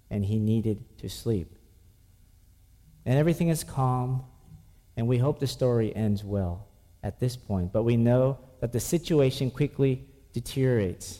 and 0.09 0.23
he 0.23 0.39
needed 0.39 0.83
to 0.99 1.09
sleep. 1.09 1.58
And 3.09 3.17
everything 3.17 3.47
is 3.47 3.63
calm, 3.63 4.23
and 4.95 5.07
we 5.07 5.17
hope 5.17 5.39
the 5.39 5.47
story 5.47 5.95
ends 5.95 6.23
well 6.23 6.67
at 7.01 7.19
this 7.19 7.35
point. 7.35 7.73
But 7.73 7.81
we 7.81 7.97
know 7.97 8.37
that 8.61 8.71
the 8.71 8.79
situation 8.79 9.49
quickly 9.49 10.05
deteriorates. 10.31 11.19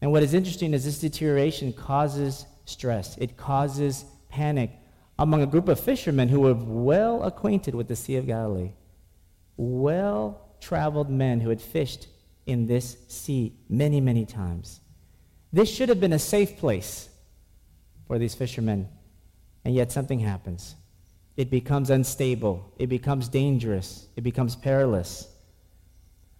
And 0.00 0.10
what 0.10 0.24
is 0.24 0.34
interesting 0.34 0.74
is 0.74 0.84
this 0.84 0.98
deterioration 0.98 1.72
causes 1.72 2.46
stress, 2.64 3.16
it 3.18 3.36
causes 3.36 4.04
panic 4.28 4.72
among 5.20 5.42
a 5.42 5.46
group 5.46 5.68
of 5.68 5.78
fishermen 5.78 6.28
who 6.28 6.40
were 6.40 6.54
well 6.54 7.22
acquainted 7.22 7.76
with 7.76 7.86
the 7.86 7.94
Sea 7.94 8.16
of 8.16 8.26
Galilee, 8.26 8.72
well 9.56 10.48
traveled 10.60 11.08
men 11.08 11.38
who 11.38 11.50
had 11.50 11.62
fished 11.62 12.08
in 12.46 12.66
this 12.66 12.96
sea 13.06 13.54
many, 13.68 14.00
many 14.00 14.26
times. 14.26 14.80
This 15.52 15.72
should 15.72 15.90
have 15.90 16.00
been 16.00 16.12
a 16.12 16.18
safe 16.18 16.56
place 16.56 17.08
for 18.08 18.18
these 18.18 18.34
fishermen, 18.34 18.88
and 19.64 19.74
yet 19.74 19.92
something 19.92 20.20
happens. 20.20 20.74
It 21.36 21.50
becomes 21.50 21.90
unstable, 21.90 22.72
it 22.78 22.88
becomes 22.88 23.28
dangerous, 23.28 24.06
it 24.16 24.22
becomes 24.22 24.54
perilous. 24.56 25.28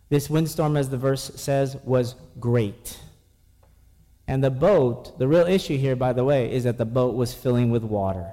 This 0.09 0.29
windstorm, 0.29 0.77
as 0.77 0.91
the 0.91 0.99
verse 0.99 1.33
says, 1.37 1.77
was 1.85 2.17
great. 2.39 2.99
And 4.29 4.45
the 4.45 4.51
boat, 4.51 5.19
the 5.19 5.27
real 5.27 5.47
issue 5.47 5.79
here, 5.79 5.97
by 5.97 6.13
the 6.13 6.25
way, 6.25 6.53
is 6.53 6.65
that 6.65 6.77
the 6.77 6.85
boat 6.85 7.15
was 7.15 7.33
filling 7.33 7.71
with 7.71 7.83
water. 7.83 8.31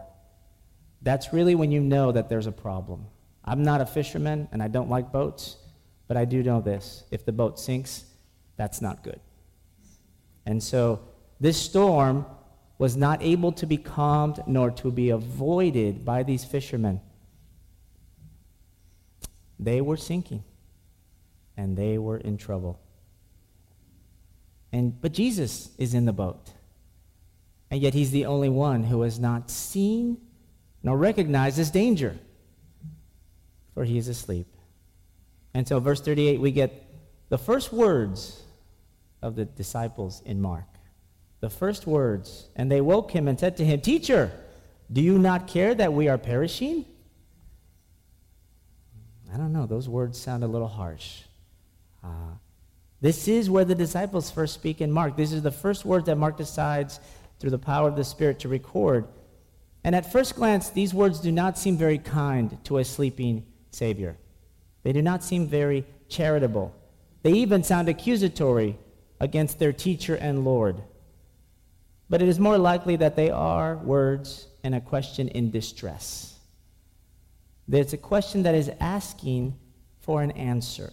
That's 1.02 1.32
really 1.32 1.56
when 1.56 1.72
you 1.72 1.80
know 1.80 2.12
that 2.12 2.28
there's 2.28 2.48
a 2.48 2.52
problem. 2.52 3.06
I'm 3.46 3.64
not 3.64 3.82
a 3.82 3.86
fisherman 3.86 4.50
and 4.52 4.62
I 4.62 4.68
don't 4.68 4.90
like 4.90 5.12
boats, 5.12 5.58
but 6.08 6.18
I 6.18 6.26
do 6.26 6.44
know 6.44 6.60
this. 6.60 7.06
If 7.12 7.26
the 7.26 7.32
boat 7.32 7.60
sinks, 7.60 8.04
that's 8.58 8.82
not 8.82 9.04
good. 9.04 9.20
And 10.46 10.62
so 10.62 11.00
this 11.40 11.58
storm 11.58 12.26
was 12.80 12.96
not 12.96 13.22
able 13.22 13.52
to 13.52 13.68
be 13.68 13.78
calmed 13.78 14.40
nor 14.48 14.72
to 14.72 14.90
be 14.90 15.12
avoided 15.12 16.04
by 16.04 16.24
these 16.24 16.46
fishermen. 16.46 17.02
They 19.60 19.82
were 19.82 19.98
sinking 19.98 20.44
and 21.58 21.78
they 21.78 21.98
were 21.98 22.18
in 22.18 22.38
trouble. 22.38 22.80
And, 24.72 25.00
but 25.02 25.12
Jesus 25.12 25.72
is 25.78 25.94
in 25.94 26.06
the 26.06 26.14
boat. 26.14 26.52
And 27.70 27.82
yet 27.82 27.94
he's 27.94 28.12
the 28.12 28.26
only 28.26 28.50
one 28.50 28.84
who 28.84 29.02
has 29.02 29.20
not 29.20 29.52
seen 29.52 30.18
nor 30.82 30.98
recognized 30.98 31.58
this 31.58 31.70
danger, 31.70 32.18
for 33.74 33.84
he 33.84 33.98
is 33.98 34.08
asleep. 34.08 34.48
And 35.54 35.68
so, 35.68 35.82
verse 35.82 36.00
38, 36.00 36.40
we 36.40 36.52
get 36.52 36.86
the 37.28 37.38
first 37.38 37.74
words 37.74 38.42
of 39.22 39.36
the 39.36 39.44
disciples 39.44 40.22
in 40.26 40.40
Mark. 40.40 40.79
The 41.40 41.50
first 41.50 41.88
words. 41.88 42.48
And 42.56 42.72
they 42.72 42.82
woke 42.82 43.12
him 43.12 43.28
and 43.28 43.40
said 43.40 43.58
to 43.58 43.66
him, 43.66 43.82
Teacher, 43.82 44.32
do 44.92 45.02
you 45.02 45.18
not 45.18 45.48
care 45.48 45.74
that 45.76 45.94
we 45.94 46.08
are 46.08 46.18
perishing? 46.18 46.86
I 49.34 49.38
don't 49.38 49.54
know. 49.54 49.66
Those 49.66 49.88
words 49.88 50.20
sound 50.20 50.44
a 50.44 50.48
little 50.48 50.68
harsh. 50.68 51.22
Uh, 52.04 52.34
this 53.02 53.28
is 53.28 53.50
where 53.50 53.66
the 53.66 53.76
disciples 53.76 54.32
first 54.32 54.54
speak 54.54 54.82
in 54.82 54.92
Mark. 54.92 55.16
This 55.16 55.32
is 55.32 55.42
the 55.42 55.52
first 55.52 55.86
word 55.86 56.06
that 56.06 56.18
Mark 56.18 56.38
decides, 56.38 57.00
through 57.40 57.52
the 57.52 57.60
power 57.60 57.88
of 57.88 57.96
the 57.96 58.04
Spirit, 58.04 58.40
to 58.40 58.50
record. 58.50 59.08
And 59.84 59.96
at 59.96 60.12
first 60.12 60.36
glance, 60.36 60.70
these 60.70 60.94
words 60.94 61.20
do 61.20 61.32
not 61.32 61.58
seem 61.58 61.78
very 61.78 61.98
kind 61.98 62.58
to 62.66 62.80
a 62.80 62.84
sleeping 62.84 63.46
Savior. 63.72 64.18
They 64.84 64.92
do 64.92 65.02
not 65.02 65.24
seem 65.24 65.48
very 65.48 65.86
charitable. 66.10 66.76
They 67.22 67.34
even 67.34 67.64
sound 67.64 67.88
accusatory 67.88 68.78
against 69.20 69.60
their 69.60 69.74
teacher 69.74 70.16
and 70.16 70.44
Lord. 70.44 70.82
But 72.10 72.22
it 72.22 72.28
is 72.28 72.40
more 72.40 72.58
likely 72.58 72.96
that 72.96 73.16
they 73.16 73.30
are 73.30 73.78
words 73.78 74.48
and 74.64 74.74
a 74.74 74.82
question 74.82 75.28
in 75.28 75.52
distress. 75.52 76.36
It's 77.72 77.94
a 77.94 77.98
question 77.98 78.44
that 78.44 78.56
is 78.56 78.72
asking 78.80 79.56
for 80.00 80.24
an 80.24 80.32
answer. 80.32 80.92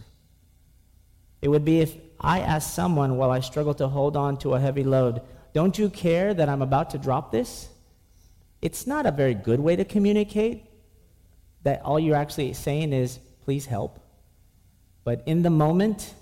It 1.40 1.48
would 1.48 1.64
be 1.64 1.80
if 1.80 1.96
I 2.20 2.40
asked 2.40 2.74
someone 2.74 3.16
while 3.16 3.30
I 3.30 3.40
struggle 3.40 3.74
to 3.74 3.88
hold 3.88 4.16
on 4.16 4.36
to 4.38 4.54
a 4.54 4.60
heavy 4.60 4.84
load, 4.84 5.22
Don't 5.54 5.78
you 5.78 5.88
care 5.88 6.34
that 6.34 6.50
I'm 6.50 6.60
about 6.60 6.90
to 6.90 6.98
drop 6.98 7.32
this? 7.32 7.68
It's 8.60 8.86
not 8.86 9.06
a 9.06 9.10
very 9.10 9.34
good 9.34 9.60
way 9.60 9.76
to 9.76 9.84
communicate 9.84 10.64
that 11.62 11.82
all 11.82 11.98
you're 11.98 12.16
actually 12.16 12.52
saying 12.52 12.92
is, 12.92 13.18
Please 13.44 13.64
help. 13.64 14.00
But 15.04 15.22
in 15.24 15.42
the 15.42 15.50
moment, 15.50 16.14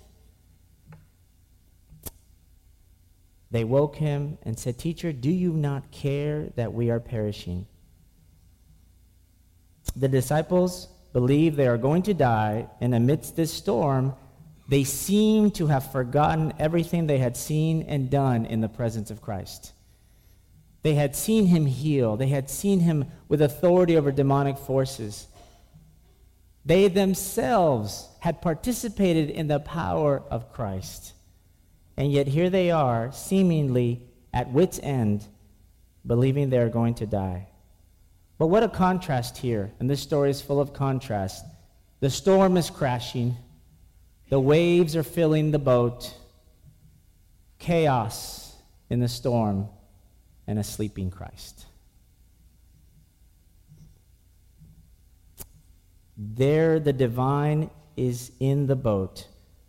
they 3.55 3.63
woke 3.63 3.95
him 3.95 4.37
and 4.43 4.59
said, 4.59 4.77
Teacher, 4.77 5.13
do 5.13 5.31
you 5.31 5.53
not 5.53 5.91
care 5.91 6.49
that 6.55 6.73
we 6.73 6.89
are 6.89 6.99
perishing? 6.99 7.65
The 9.95 10.07
disciples 10.07 10.89
believe 11.13 11.55
they 11.55 11.67
are 11.67 11.77
going 11.77 12.03
to 12.03 12.13
die, 12.13 12.67
and 12.81 12.93
amidst 12.93 13.35
this 13.35 13.53
storm, 13.53 14.13
they 14.67 14.83
seem 14.83 15.51
to 15.51 15.67
have 15.67 15.91
forgotten 15.91 16.53
everything 16.59 17.07
they 17.07 17.19
had 17.19 17.37
seen 17.37 17.83
and 17.83 18.09
done 18.09 18.45
in 18.45 18.61
the 18.61 18.67
presence 18.67 19.09
of 19.09 19.21
Christ. 19.21 19.71
They 20.81 20.95
had 20.95 21.15
seen 21.15 21.45
him 21.45 21.65
heal, 21.65 22.17
they 22.17 22.27
had 22.27 22.49
seen 22.49 22.81
him 22.81 23.05
with 23.27 23.41
authority 23.41 23.95
over 23.95 24.11
demonic 24.11 24.57
forces. 24.57 25.27
They 26.65 26.89
themselves 26.89 28.09
had 28.19 28.41
participated 28.41 29.29
in 29.29 29.47
the 29.47 29.59
power 29.59 30.21
of 30.29 30.51
Christ. 30.51 31.14
And 31.97 32.11
yet 32.11 32.27
here 32.27 32.49
they 32.49 32.71
are, 32.71 33.11
seemingly 33.11 34.01
at 34.33 34.51
wits' 34.51 34.79
end, 34.83 35.25
believing 36.05 36.49
they 36.49 36.57
are 36.57 36.69
going 36.69 36.95
to 36.95 37.05
die. 37.05 37.47
But 38.37 38.47
what 38.47 38.63
a 38.63 38.69
contrast 38.69 39.37
here. 39.37 39.71
And 39.79 39.89
this 39.89 40.01
story 40.01 40.29
is 40.29 40.41
full 40.41 40.59
of 40.59 40.73
contrast. 40.73 41.45
The 42.01 42.09
storm 42.09 42.57
is 42.57 42.69
crashing. 42.69 43.37
The 44.29 44.39
waves 44.39 44.95
are 44.95 45.03
filling 45.03 45.51
the 45.51 45.59
boat, 45.59 46.13
chaos 47.59 48.55
in 48.89 48.99
the 48.99 49.07
storm, 49.07 49.69
and 50.47 50.59
a 50.59 50.63
sleeping 50.63 51.11
Christ. 51.11 51.65
There, 56.17 56.79
the 56.79 56.93
divine 56.93 57.69
is 57.95 58.31
in 58.39 58.67
the 58.67 58.75
boat, 58.75 59.27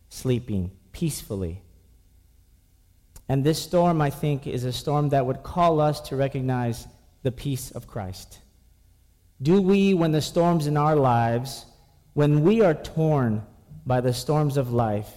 sleeping 0.08 0.70
peacefully. 0.92 1.62
And 3.28 3.42
this 3.42 3.60
storm, 3.60 4.00
I 4.00 4.10
think, 4.10 4.46
is 4.46 4.64
a 4.64 4.72
storm 4.72 5.08
that 5.08 5.26
would 5.26 5.42
call 5.42 5.80
us 5.80 6.00
to 6.08 6.16
recognize 6.16 6.86
the 7.22 7.32
peace 7.32 7.72
of 7.72 7.86
Christ. 7.86 8.38
Do 9.42 9.60
we, 9.60 9.94
when 9.94 10.12
the 10.12 10.22
storms 10.22 10.66
in 10.66 10.76
our 10.76 10.96
lives, 10.96 11.66
when 12.14 12.42
we 12.42 12.62
are 12.62 12.74
torn 12.74 13.42
by 13.84 14.00
the 14.00 14.14
storms 14.14 14.56
of 14.56 14.72
life, 14.72 15.10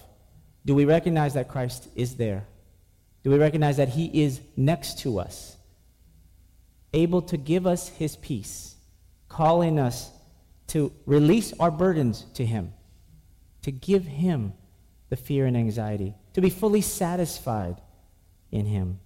do 0.64 0.74
we 0.74 0.84
recognize 0.84 1.34
that 1.34 1.48
Christ 1.48 1.88
is 1.94 2.16
there? 2.16 2.44
Do 3.22 3.30
we 3.30 3.38
recognize 3.38 3.76
that 3.76 3.90
He 3.90 4.22
is 4.24 4.40
next 4.56 4.98
to 5.00 5.20
us, 5.20 5.56
able 6.92 7.22
to 7.22 7.36
give 7.36 7.66
us 7.66 7.88
His 7.88 8.16
peace, 8.16 8.74
calling 9.28 9.78
us 9.78 10.10
to 10.68 10.92
release 11.06 11.52
our 11.60 11.70
burdens 11.70 12.26
to 12.34 12.44
Him, 12.44 12.72
to 13.62 13.70
give 13.70 14.04
Him 14.04 14.52
the 15.10 15.16
fear 15.16 15.46
and 15.46 15.56
anxiety, 15.56 16.14
to 16.34 16.40
be 16.40 16.50
fully 16.50 16.80
satisfied 16.80 17.80
in 18.50 18.66
Him? 18.66 19.00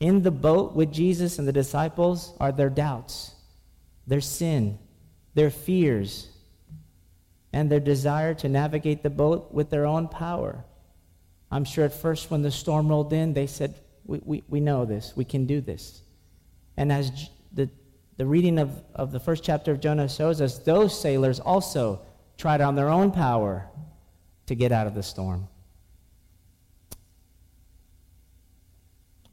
In 0.00 0.22
the 0.22 0.30
boat 0.30 0.74
with 0.74 0.92
Jesus 0.92 1.38
and 1.38 1.46
the 1.46 1.52
disciples 1.52 2.34
are 2.40 2.52
their 2.52 2.70
doubts, 2.70 3.34
their 4.06 4.20
sin, 4.20 4.78
their 5.34 5.50
fears, 5.50 6.28
and 7.52 7.70
their 7.70 7.80
desire 7.80 8.34
to 8.34 8.48
navigate 8.48 9.02
the 9.02 9.10
boat 9.10 9.52
with 9.52 9.70
their 9.70 9.86
own 9.86 10.08
power. 10.08 10.64
I'm 11.50 11.64
sure 11.64 11.84
at 11.84 11.92
first 11.92 12.30
when 12.30 12.42
the 12.42 12.50
storm 12.50 12.88
rolled 12.88 13.12
in, 13.12 13.34
they 13.34 13.46
said, 13.46 13.78
We, 14.04 14.20
we, 14.24 14.42
we 14.48 14.60
know 14.60 14.84
this, 14.84 15.12
we 15.14 15.24
can 15.24 15.46
do 15.46 15.60
this. 15.60 16.02
And 16.76 16.90
as 16.90 17.28
the, 17.52 17.68
the 18.16 18.26
reading 18.26 18.58
of, 18.58 18.82
of 18.94 19.12
the 19.12 19.20
first 19.20 19.44
chapter 19.44 19.70
of 19.70 19.80
Jonah 19.80 20.08
shows 20.08 20.40
us, 20.40 20.58
those 20.58 20.98
sailors 20.98 21.38
also 21.38 22.00
tried 22.38 22.60
on 22.60 22.74
their 22.74 22.88
own 22.88 23.12
power 23.12 23.68
to 24.46 24.54
get 24.54 24.72
out 24.72 24.86
of 24.86 24.94
the 24.94 25.02
storm. 25.02 25.46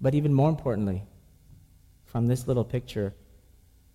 But 0.02 0.16
even 0.16 0.34
more 0.34 0.50
importantly, 0.50 1.04
from 2.06 2.28
this 2.28 2.48
little 2.48 2.64
picture, 2.64 3.14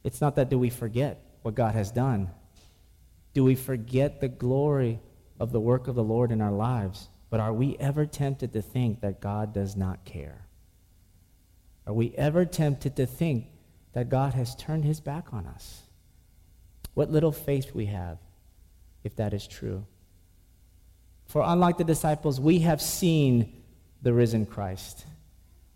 it's 0.02 0.20
not 0.20 0.37
that 0.37 0.50
do 0.50 0.58
we 0.58 0.70
forget 0.70 1.20
what 1.42 1.54
God 1.54 1.75
has 1.75 1.90
done. 1.90 2.30
Do 3.32 3.44
we 3.44 3.54
forget 3.54 4.20
the 4.20 4.28
glory 4.28 5.00
of 5.40 5.50
the 5.50 5.61
work 5.61 5.88
of 5.88 5.94
the 5.94 6.04
Lord 6.04 6.30
in 6.30 6.40
our 6.40 6.52
lives? 6.52 7.08
But 7.30 7.40
are 7.40 7.52
we 7.52 7.76
ever 7.78 8.06
tempted 8.06 8.52
to 8.52 8.62
think 8.62 9.00
that 9.00 9.20
God 9.20 9.52
does 9.52 9.76
not 9.76 10.04
care? 10.04 10.46
Are 11.87 11.92
we 11.92 12.14
ever 12.16 12.44
tempted 12.44 12.96
to 12.96 13.06
think 13.06 13.46
that 13.92 14.08
God 14.08 14.34
has 14.34 14.54
turned 14.54 14.84
his 14.84 15.00
back 15.00 15.32
on 15.32 15.46
us? 15.46 15.82
What 16.94 17.11
little 17.11 17.32
faith 17.32 17.75
we 17.75 17.87
have, 17.87 18.18
if 19.02 19.16
that 19.16 19.34
is 19.34 19.46
true. 19.46 19.84
For 21.26 21.42
unlike 21.44 21.78
the 21.78 21.84
disciples, 21.84 22.40
we 22.40 22.61
have 22.61 22.80
seen 22.80 23.62
the 24.02 24.12
risen 24.12 24.46
Christ. 24.46 25.04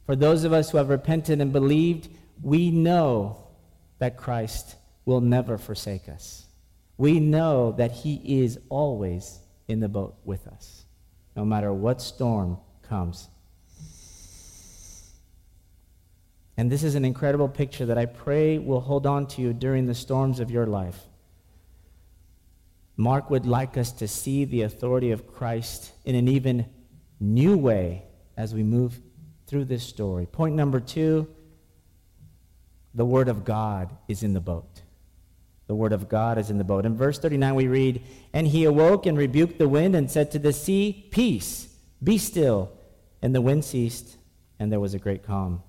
For 0.09 0.17
those 0.17 0.45
of 0.45 0.55
us 0.55 0.71
who 0.71 0.79
have 0.79 0.89
repented 0.89 1.39
and 1.43 1.53
believed, 1.53 2.09
we 2.41 2.71
know 2.71 3.45
that 3.99 4.17
Christ 4.17 4.75
will 5.05 5.21
never 5.21 5.59
forsake 5.59 6.09
us. 6.09 6.47
We 6.97 7.21
know 7.21 7.73
that 7.73 7.93
he 7.93 8.41
is 8.43 8.59
always 8.71 9.39
in 9.69 9.81
the 9.81 9.89
boat 9.89 10.17
with 10.25 10.47
us, 10.47 10.87
no 11.37 11.45
matter 11.45 11.75
what 11.75 12.01
storm 12.01 12.57
comes. 12.81 13.29
And 16.57 16.73
this 16.73 16.85
is 16.85 16.95
an 16.95 17.05
incredible 17.05 17.51
picture 17.51 17.85
that 17.85 17.99
I 17.99 18.07
pray 18.07 18.57
will 18.57 18.81
hold 18.81 19.07
on 19.07 19.27
to 19.27 19.43
you 19.43 19.53
during 19.53 19.85
the 19.85 19.95
storms 19.95 20.41
of 20.41 20.51
your 20.51 20.65
life. 20.65 21.03
Mark 22.97 23.29
would 23.29 23.45
like 23.45 23.77
us 23.77 23.93
to 23.93 24.09
see 24.09 24.47
the 24.47 24.63
authority 24.63 25.11
of 25.11 25.27
Christ 25.27 25.93
in 26.07 26.15
an 26.15 26.29
even 26.29 26.65
new 27.21 27.59
way 27.59 28.05
as 28.39 28.55
we 28.55 28.63
move 28.63 29.03
through 29.49 29.65
this 29.65 29.83
story. 29.83 30.27
Point 30.27 30.55
number 30.55 30.79
two 30.79 31.27
the 32.95 33.05
Word 33.05 33.29
of 33.29 33.45
God 33.45 33.91
is 34.07 34.23
in 34.23 34.33
the 34.33 34.41
boat. 34.41 34.83
The 35.67 35.75
Word 35.75 35.93
of 35.93 36.09
God 36.09 36.39
is 36.39 36.51
in 36.51 36.59
the 36.59 36.65
boat. 36.65 36.87
In 36.87 36.97
verse 36.97 37.19
39, 37.19 37.55
we 37.55 37.69
read, 37.69 38.03
And 38.33 38.49
he 38.49 38.65
awoke 38.65 39.07
and 39.07 39.19
rebuked 39.19 39.59
the 39.59 39.69
wind 39.69 39.95
and 39.95 40.11
said 40.11 40.31
to 40.33 40.39
the 40.39 40.53
sea, 40.53 41.07
Peace, 41.11 41.69
be 42.03 42.17
still. 42.19 42.73
And 43.21 43.35
the 43.35 43.41
wind 43.41 43.65
ceased, 43.65 44.17
and 44.59 44.73
there 44.73 44.81
was 44.81 44.95
a 44.95 44.99
great 44.99 45.23
calm. 45.23 45.63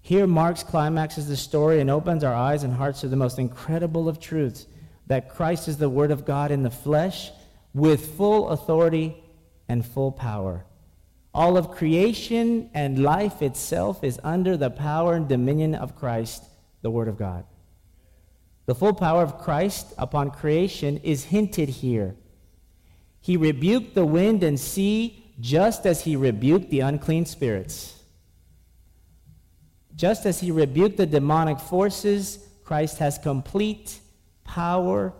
Here, 0.00 0.26
Mark's 0.26 0.62
climaxes 0.62 1.28
the 1.28 1.36
story 1.36 1.80
and 1.80 1.90
opens 1.90 2.22
our 2.22 2.34
eyes 2.34 2.62
and 2.62 2.74
hearts 2.74 3.00
to 3.00 3.08
the 3.08 3.16
most 3.16 3.38
incredible 3.38 4.08
of 4.08 4.20
truths 4.20 4.66
that 5.06 5.30
Christ 5.30 5.66
is 5.66 5.78
the 5.78 5.88
Word 5.88 6.10
of 6.10 6.24
God 6.24 6.50
in 6.50 6.62
the 6.62 6.70
flesh 6.70 7.30
with 7.72 8.16
full 8.16 8.50
authority 8.50 9.16
and 9.68 9.84
full 9.84 10.12
power. 10.12 10.64
All 11.34 11.56
of 11.56 11.72
creation 11.72 12.70
and 12.74 13.02
life 13.02 13.42
itself 13.42 14.04
is 14.04 14.20
under 14.22 14.56
the 14.56 14.70
power 14.70 15.14
and 15.14 15.28
dominion 15.28 15.74
of 15.74 15.96
Christ, 15.96 16.44
the 16.82 16.90
Word 16.90 17.08
of 17.08 17.18
God. 17.18 17.44
The 18.66 18.74
full 18.74 18.94
power 18.94 19.22
of 19.22 19.38
Christ 19.38 19.92
upon 19.98 20.30
creation 20.30 20.98
is 20.98 21.24
hinted 21.24 21.68
here. 21.68 22.14
He 23.20 23.36
rebuked 23.36 23.94
the 23.94 24.06
wind 24.06 24.44
and 24.44 24.60
sea 24.60 25.32
just 25.40 25.86
as 25.86 26.02
he 26.02 26.14
rebuked 26.14 26.70
the 26.70 26.80
unclean 26.80 27.26
spirits. 27.26 28.00
Just 29.96 30.26
as 30.26 30.40
he 30.40 30.52
rebuked 30.52 30.96
the 30.96 31.06
demonic 31.06 31.58
forces, 31.58 32.38
Christ 32.62 32.98
has 32.98 33.18
complete 33.18 33.98
power 34.44 35.12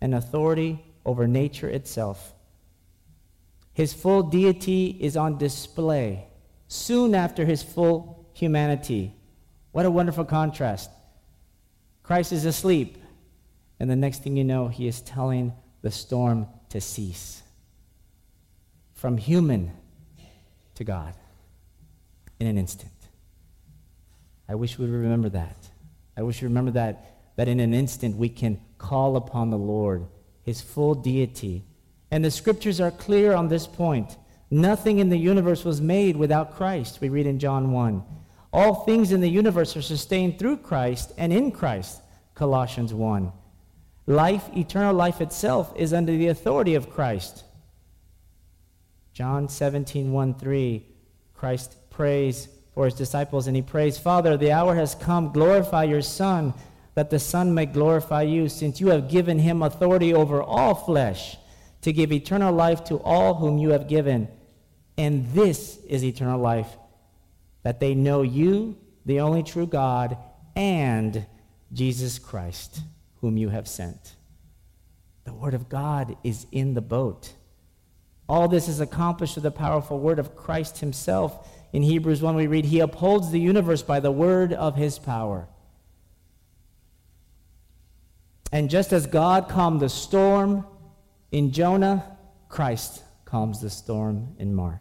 and 0.00 0.14
authority 0.14 0.84
over 1.06 1.26
nature 1.26 1.68
itself. 1.68 2.33
His 3.74 3.92
full 3.92 4.22
deity 4.22 4.96
is 5.00 5.16
on 5.16 5.36
display 5.36 6.26
soon 6.68 7.14
after 7.14 7.44
his 7.44 7.62
full 7.62 8.26
humanity. 8.32 9.14
What 9.72 9.84
a 9.84 9.90
wonderful 9.90 10.24
contrast. 10.24 10.90
Christ 12.02 12.32
is 12.32 12.44
asleep, 12.44 12.96
and 13.78 13.90
the 13.90 13.96
next 13.96 14.22
thing 14.22 14.36
you 14.36 14.44
know, 14.44 14.68
he 14.68 14.86
is 14.86 15.00
telling 15.00 15.52
the 15.82 15.90
storm 15.90 16.46
to 16.70 16.80
cease. 16.80 17.42
From 18.94 19.18
human 19.18 19.72
to 20.76 20.84
God 20.84 21.14
in 22.40 22.46
an 22.46 22.56
instant. 22.56 22.90
I 24.48 24.54
wish 24.54 24.78
we 24.78 24.86
would 24.86 24.94
remember 24.94 25.28
that. 25.30 25.56
I 26.16 26.22
wish 26.22 26.40
we 26.40 26.48
remember 26.48 26.70
that 26.72 27.14
that 27.36 27.48
in 27.48 27.60
an 27.60 27.74
instant 27.74 28.16
we 28.16 28.28
can 28.28 28.60
call 28.78 29.16
upon 29.16 29.50
the 29.50 29.58
Lord, 29.58 30.06
his 30.42 30.60
full 30.60 30.94
deity. 30.94 31.64
And 32.14 32.24
the 32.24 32.30
scriptures 32.30 32.80
are 32.80 32.92
clear 32.92 33.34
on 33.34 33.48
this 33.48 33.66
point. 33.66 34.18
Nothing 34.48 35.00
in 35.00 35.08
the 35.08 35.18
universe 35.18 35.64
was 35.64 35.80
made 35.80 36.16
without 36.16 36.54
Christ, 36.54 37.00
we 37.00 37.08
read 37.08 37.26
in 37.26 37.40
John 37.40 37.72
1. 37.72 38.04
All 38.52 38.84
things 38.84 39.10
in 39.10 39.20
the 39.20 39.28
universe 39.28 39.76
are 39.76 39.82
sustained 39.82 40.38
through 40.38 40.58
Christ 40.58 41.10
and 41.18 41.32
in 41.32 41.50
Christ, 41.50 42.00
Colossians 42.36 42.94
1. 42.94 43.32
Life, 44.06 44.48
eternal 44.56 44.94
life 44.94 45.20
itself, 45.20 45.72
is 45.74 45.92
under 45.92 46.16
the 46.16 46.28
authority 46.28 46.76
of 46.76 46.88
Christ. 46.88 47.42
John 49.12 49.48
17, 49.48 50.12
1 50.12 50.34
3, 50.34 50.86
Christ 51.34 51.74
prays 51.90 52.46
for 52.74 52.84
his 52.84 52.94
disciples 52.94 53.48
and 53.48 53.56
he 53.56 53.62
prays, 53.62 53.98
Father, 53.98 54.36
the 54.36 54.52
hour 54.52 54.76
has 54.76 54.94
come, 54.94 55.32
glorify 55.32 55.82
your 55.82 56.02
Son 56.02 56.54
that 56.94 57.10
the 57.10 57.18
Son 57.18 57.52
may 57.52 57.66
glorify 57.66 58.22
you, 58.22 58.48
since 58.48 58.80
you 58.80 58.86
have 58.90 59.10
given 59.10 59.40
him 59.40 59.64
authority 59.64 60.14
over 60.14 60.40
all 60.40 60.76
flesh 60.76 61.38
to 61.84 61.92
give 61.92 62.10
eternal 62.12 62.52
life 62.52 62.82
to 62.82 62.96
all 63.00 63.34
whom 63.34 63.58
you 63.58 63.68
have 63.70 63.86
given. 63.86 64.26
And 64.96 65.30
this 65.32 65.76
is 65.86 66.02
eternal 66.02 66.40
life, 66.40 66.78
that 67.62 67.78
they 67.78 67.94
know 67.94 68.22
you, 68.22 68.78
the 69.04 69.20
only 69.20 69.42
true 69.42 69.66
God, 69.66 70.16
and 70.56 71.26
Jesus 71.74 72.18
Christ, 72.18 72.80
whom 73.20 73.36
you 73.36 73.50
have 73.50 73.68
sent. 73.68 74.14
The 75.24 75.34
Word 75.34 75.52
of 75.52 75.68
God 75.68 76.16
is 76.24 76.46
in 76.50 76.72
the 76.72 76.80
boat. 76.80 77.34
All 78.30 78.48
this 78.48 78.66
is 78.66 78.80
accomplished 78.80 79.34
through 79.34 79.42
the 79.42 79.50
powerful 79.50 79.98
word 79.98 80.18
of 80.18 80.34
Christ 80.34 80.78
himself. 80.78 81.46
In 81.74 81.82
Hebrews 81.82 82.22
1, 82.22 82.34
we 82.34 82.46
read, 82.46 82.64
He 82.64 82.80
upholds 82.80 83.30
the 83.30 83.40
universe 83.40 83.82
by 83.82 84.00
the 84.00 84.10
word 84.10 84.54
of 84.54 84.76
his 84.76 84.98
power. 84.98 85.48
And 88.50 88.70
just 88.70 88.94
as 88.94 89.06
God 89.06 89.50
calmed 89.50 89.80
the 89.80 89.90
storm 89.90 90.64
in 91.34 91.50
Jonah, 91.50 92.16
Christ 92.48 93.02
calms 93.24 93.60
the 93.60 93.68
storm 93.68 94.36
in 94.38 94.54
Mark. 94.54 94.80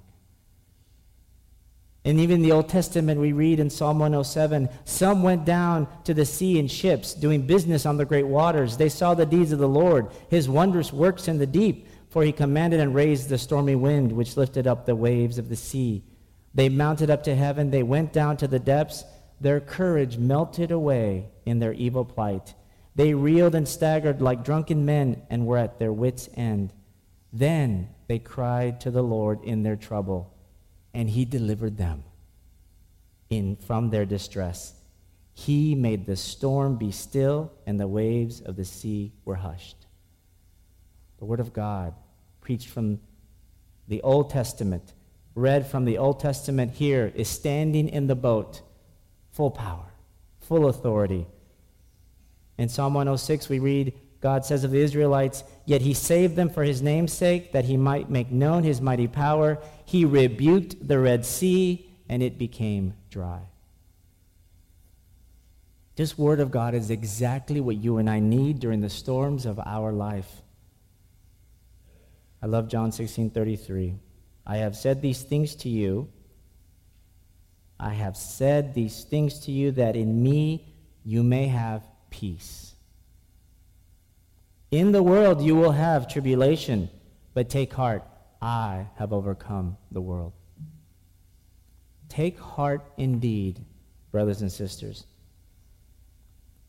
And 2.06 2.20
even 2.20 2.44
the 2.44 2.52
Old 2.52 2.70
Testament, 2.70 3.20
we 3.20 3.32
read 3.32 3.60
in 3.60 3.72
Psalm 3.72 3.98
107 3.98 4.70
Some 4.86 5.24
went 5.24 5.46
down 5.46 5.88
to 6.04 6.14
the 6.14 6.28
sea 6.28 6.60
in 6.60 6.68
ships, 6.68 7.16
doing 7.16 7.48
business 7.48 7.88
on 7.88 7.98
the 7.98 8.06
great 8.06 8.28
waters. 8.28 8.78
They 8.78 8.90
saw 8.90 9.16
the 9.16 9.26
deeds 9.26 9.52
of 9.52 9.58
the 9.58 9.68
Lord, 9.68 10.12
his 10.30 10.48
wondrous 10.48 10.94
works 10.94 11.28
in 11.28 11.40
the 11.40 11.48
deep, 11.48 11.88
for 12.10 12.24
he 12.24 12.32
commanded 12.32 12.80
and 12.80 12.94
raised 12.94 13.30
the 13.30 13.40
stormy 13.40 13.76
wind, 13.76 14.12
which 14.12 14.38
lifted 14.38 14.68
up 14.68 14.86
the 14.86 14.96
waves 14.96 15.40
of 15.40 15.50
the 15.50 15.56
sea. 15.56 16.04
They 16.54 16.70
mounted 16.70 17.10
up 17.10 17.24
to 17.24 17.36
heaven, 17.36 17.72
they 17.72 17.82
went 17.82 18.14
down 18.14 18.38
to 18.38 18.48
the 18.48 18.60
depths. 18.60 19.04
Their 19.42 19.60
courage 19.60 20.20
melted 20.20 20.70
away 20.70 21.32
in 21.48 21.58
their 21.58 21.74
evil 21.74 22.06
plight. 22.06 22.54
They 22.96 23.14
reeled 23.14 23.56
and 23.56 23.68
staggered 23.68 24.22
like 24.22 24.44
drunken 24.44 24.86
men 24.86 25.24
and 25.30 25.46
were 25.46 25.58
at 25.58 25.80
their 25.80 25.94
wits' 25.94 26.30
end. 26.36 26.74
Then 27.32 27.90
they 28.08 28.20
cried 28.20 28.82
to 28.82 28.92
the 28.92 29.02
Lord 29.02 29.44
in 29.44 29.64
their 29.64 29.76
trouble, 29.76 30.34
and 30.94 31.10
he 31.10 31.26
delivered 31.26 31.78
them 31.78 32.04
in, 33.30 33.56
from 33.56 33.90
their 33.90 34.06
distress. 34.06 34.76
He 35.34 35.74
made 35.74 36.06
the 36.06 36.16
storm 36.16 36.76
be 36.76 36.92
still, 36.92 37.52
and 37.66 37.80
the 37.80 37.88
waves 37.88 38.42
of 38.42 38.56
the 38.56 38.66
sea 38.66 39.14
were 39.26 39.36
hushed. 39.36 39.88
The 41.18 41.26
Word 41.26 41.40
of 41.40 41.54
God, 41.54 41.96
preached 42.42 42.70
from 42.70 43.00
the 43.88 44.02
Old 44.04 44.30
Testament, 44.30 44.94
read 45.34 45.66
from 45.66 45.86
the 45.86 45.98
Old 45.98 46.20
Testament 46.20 46.74
here, 46.74 47.12
is 47.16 47.28
standing 47.28 47.90
in 47.90 48.06
the 48.06 48.16
boat, 48.16 48.62
full 49.32 49.50
power, 49.50 49.94
full 50.40 50.68
authority 50.68 51.26
in 52.58 52.70
Psalm 52.70 52.94
106, 52.94 53.50
we 53.50 53.60
read, 53.60 53.94
God 54.22 54.46
says 54.46 54.64
of 54.64 54.72
the 54.72 54.82
Israelites, 54.82 55.44
Yet 55.66 55.82
he 55.82 55.94
saved 55.94 56.36
them 56.36 56.50
for 56.50 56.64
his 56.64 56.82
name's 56.82 57.14
sake, 57.14 57.52
that 57.52 57.66
he 57.66 57.78
might 57.78 58.10
make 58.10 58.32
known 58.32 58.64
his 58.64 58.80
mighty 58.80 59.08
power. 59.08 59.60
He 59.86 60.06
rebuked 60.06 60.88
the 60.88 61.00
Red 61.00 61.26
Sea, 61.26 61.90
and 62.08 62.22
it 62.22 62.38
became 62.38 62.94
dry. 63.10 63.42
This 65.96 66.18
word 66.18 66.40
of 66.40 66.52
God 66.52 66.74
is 66.74 66.90
exactly 66.90 67.60
what 67.60 67.76
you 67.76 67.98
and 67.98 68.10
I 68.10 68.20
need 68.20 68.60
during 68.60 68.82
the 68.82 68.90
storms 68.90 69.46
of 69.46 69.60
our 69.60 69.92
life. 69.92 70.42
I 72.42 72.48
love 72.48 72.68
John 72.68 72.92
16 72.92 73.30
33. 73.30 73.96
I 74.46 74.58
have 74.58 74.76
said 74.76 75.02
these 75.02 75.22
things 75.22 75.56
to 75.58 75.70
you. 75.70 76.10
I 77.80 77.94
have 77.94 78.18
said 78.18 78.74
these 78.74 79.04
things 79.04 79.40
to 79.42 79.52
you 79.52 79.72
that 79.72 79.96
in 79.96 80.22
me 80.22 80.74
you 81.04 81.24
may 81.24 81.48
have 81.48 81.84
peace. 82.14 82.76
In 84.70 84.92
the 84.92 85.04
world 85.04 85.42
you 85.42 85.56
will 85.56 85.72
have 85.72 86.08
tribulation, 86.08 86.90
but 87.34 87.50
take 87.50 87.74
heart. 87.74 88.04
I 88.42 88.88
have 88.98 89.12
overcome 89.12 89.78
the 89.92 90.02
world. 90.02 90.34
Take 92.10 92.40
heart 92.40 92.86
indeed, 92.98 93.66
brothers 94.12 94.42
and 94.42 94.52
sisters. 94.52 95.06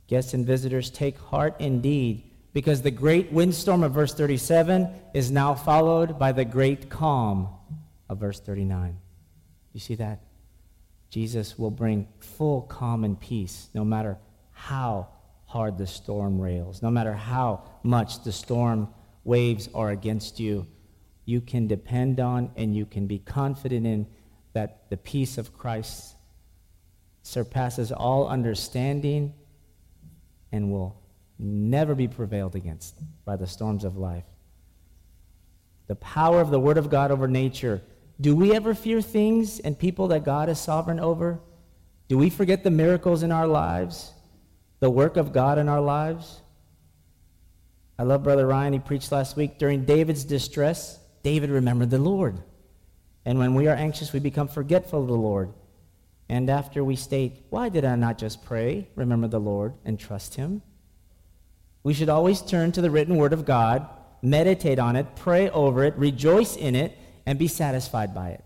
Guests 0.06 0.32
and 0.32 0.46
visitors, 0.46 0.90
take 0.90 1.18
heart 1.18 1.56
indeed, 1.58 2.24
because 2.54 2.80
the 2.80 2.90
great 2.90 3.30
windstorm 3.32 3.82
of 3.82 3.92
verse 3.92 4.14
37 4.14 4.88
is 5.12 5.30
now 5.30 5.54
followed 5.54 6.18
by 6.18 6.32
the 6.32 6.44
great 6.44 6.88
calm 6.88 7.48
of 8.08 8.18
verse 8.18 8.40
39. 8.40 8.96
You 9.72 9.80
see 9.80 9.96
that? 9.96 10.20
Jesus 11.10 11.58
will 11.58 11.70
bring 11.70 12.08
full 12.18 12.62
calm 12.62 13.04
and 13.04 13.20
peace 13.20 13.68
no 13.74 13.84
matter 13.84 14.16
how 14.52 15.08
hard 15.54 15.78
the 15.78 15.86
storm 15.86 16.40
rails, 16.40 16.82
no 16.82 16.90
matter 16.90 17.12
how 17.12 17.62
much 17.84 18.24
the 18.24 18.32
storm 18.32 18.88
waves 19.22 19.68
are 19.72 19.90
against 19.90 20.40
you. 20.40 20.66
You 21.26 21.40
can 21.40 21.68
depend 21.68 22.18
on 22.18 22.50
and 22.56 22.74
you 22.74 22.84
can 22.84 23.06
be 23.06 23.20
confident 23.20 23.86
in 23.86 24.08
that 24.52 24.90
the 24.90 24.96
peace 24.96 25.38
of 25.38 25.56
Christ 25.56 26.16
surpasses 27.22 27.92
all 27.92 28.26
understanding 28.26 29.32
and 30.50 30.72
will 30.72 31.00
never 31.38 31.94
be 31.94 32.08
prevailed 32.08 32.56
against 32.56 32.98
by 33.24 33.36
the 33.36 33.46
storms 33.46 33.84
of 33.84 33.96
life. 33.96 34.26
The 35.86 35.94
power 35.94 36.40
of 36.40 36.50
the 36.50 36.58
Word 36.58 36.78
of 36.78 36.90
God 36.90 37.12
over 37.12 37.28
nature. 37.28 37.80
Do 38.20 38.34
we 38.34 38.52
ever 38.52 38.74
fear 38.74 39.00
things 39.00 39.60
and 39.60 39.78
people 39.78 40.08
that 40.08 40.24
God 40.24 40.48
is 40.48 40.58
sovereign 40.58 40.98
over? 40.98 41.38
Do 42.08 42.18
we 42.18 42.28
forget 42.28 42.64
the 42.64 42.72
miracles 42.72 43.22
in 43.22 43.30
our 43.30 43.46
lives? 43.46 44.13
The 44.84 44.90
work 44.90 45.16
of 45.16 45.32
God 45.32 45.56
in 45.56 45.70
our 45.70 45.80
lives? 45.80 46.42
I 47.98 48.02
love 48.02 48.22
Brother 48.22 48.46
Ryan. 48.46 48.74
He 48.74 48.78
preached 48.80 49.10
last 49.10 49.34
week. 49.34 49.56
During 49.56 49.86
David's 49.86 50.24
distress, 50.24 50.98
David 51.22 51.48
remembered 51.48 51.88
the 51.88 51.98
Lord. 51.98 52.42
And 53.24 53.38
when 53.38 53.54
we 53.54 53.66
are 53.66 53.74
anxious, 53.74 54.12
we 54.12 54.20
become 54.20 54.46
forgetful 54.46 55.00
of 55.00 55.08
the 55.08 55.14
Lord. 55.14 55.54
And 56.28 56.50
after 56.50 56.84
we 56.84 56.96
state, 56.96 57.46
Why 57.48 57.70
did 57.70 57.86
I 57.86 57.96
not 57.96 58.18
just 58.18 58.44
pray, 58.44 58.90
remember 58.94 59.26
the 59.26 59.40
Lord, 59.40 59.72
and 59.86 59.98
trust 59.98 60.34
Him? 60.34 60.60
We 61.82 61.94
should 61.94 62.10
always 62.10 62.42
turn 62.42 62.70
to 62.72 62.82
the 62.82 62.90
written 62.90 63.16
word 63.16 63.32
of 63.32 63.46
God, 63.46 63.88
meditate 64.20 64.78
on 64.78 64.96
it, 64.96 65.16
pray 65.16 65.48
over 65.48 65.84
it, 65.84 65.96
rejoice 65.96 66.56
in 66.56 66.74
it, 66.74 66.94
and 67.24 67.38
be 67.38 67.48
satisfied 67.48 68.14
by 68.14 68.32
it. 68.32 68.44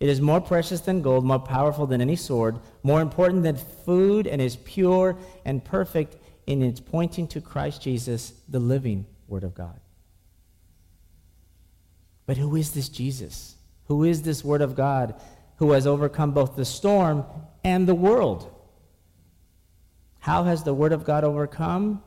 It 0.00 0.08
is 0.08 0.20
more 0.20 0.40
precious 0.40 0.80
than 0.80 1.02
gold, 1.02 1.24
more 1.24 1.38
powerful 1.38 1.86
than 1.86 2.00
any 2.00 2.16
sword, 2.16 2.58
more 2.82 3.00
important 3.00 3.42
than 3.42 3.56
food, 3.56 4.26
and 4.26 4.40
is 4.40 4.56
pure 4.56 5.16
and 5.44 5.62
perfect 5.62 6.16
in 6.46 6.62
its 6.62 6.80
pointing 6.80 7.28
to 7.28 7.40
Christ 7.40 7.82
Jesus, 7.82 8.32
the 8.48 8.58
living 8.58 9.06
Word 9.28 9.44
of 9.44 9.54
God. 9.54 9.78
But 12.26 12.38
who 12.38 12.56
is 12.56 12.72
this 12.72 12.88
Jesus? 12.88 13.56
Who 13.84 14.04
is 14.04 14.22
this 14.22 14.42
Word 14.42 14.62
of 14.62 14.74
God 14.74 15.14
who 15.60 15.72
has 15.72 15.86
overcome 15.86 16.32
both 16.32 16.56
the 16.56 16.64
storm 16.64 17.24
and 17.62 17.86
the 17.86 17.94
world. 17.94 18.50
How 20.18 20.44
has 20.44 20.62
the 20.64 20.72
Word 20.72 20.92
of 20.92 21.04
God 21.04 21.22
overcome? 21.22 22.02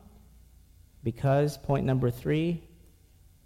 Because, 1.04 1.56
point 1.56 1.86
number 1.86 2.10
three, 2.10 2.64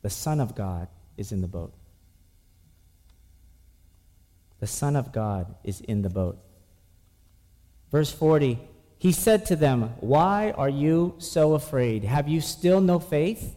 the 0.01 0.09
Son 0.09 0.41
of 0.41 0.55
God 0.55 0.89
is 1.19 1.31
in 1.31 1.43
the 1.43 1.47
boat. 1.47 1.75
The 4.61 4.67
Son 4.67 4.97
of 4.97 5.13
God 5.13 5.55
is 5.65 5.81
in 5.81 6.03
the 6.03 6.11
boat. 6.11 6.39
Verse 7.91 8.13
40 8.13 8.59
He 8.99 9.13
said 9.13 9.47
to 9.47 9.57
them, 9.57 9.95
Why 10.01 10.53
are 10.53 10.69
you 10.69 11.15
so 11.19 11.55
afraid? 11.55 12.05
Have 12.05 12.29
you 12.29 12.41
still 12.41 12.81
no 12.81 12.99
faith? 12.99 13.57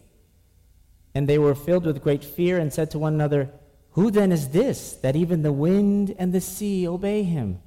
And 1.14 1.28
they 1.28 1.38
were 1.38 1.54
filled 1.54 1.84
with 1.84 2.02
great 2.02 2.24
fear 2.24 2.58
and 2.58 2.72
said 2.72 2.90
to 2.92 2.98
one 2.98 3.14
another, 3.14 3.50
who 3.92 4.10
then 4.10 4.32
is 4.32 4.48
this 4.48 4.94
that 5.02 5.16
even 5.16 5.42
the 5.42 5.52
wind 5.52 6.14
and 6.18 6.32
the 6.32 6.40
sea 6.40 6.88
obey 6.88 7.22
him? 7.22 7.60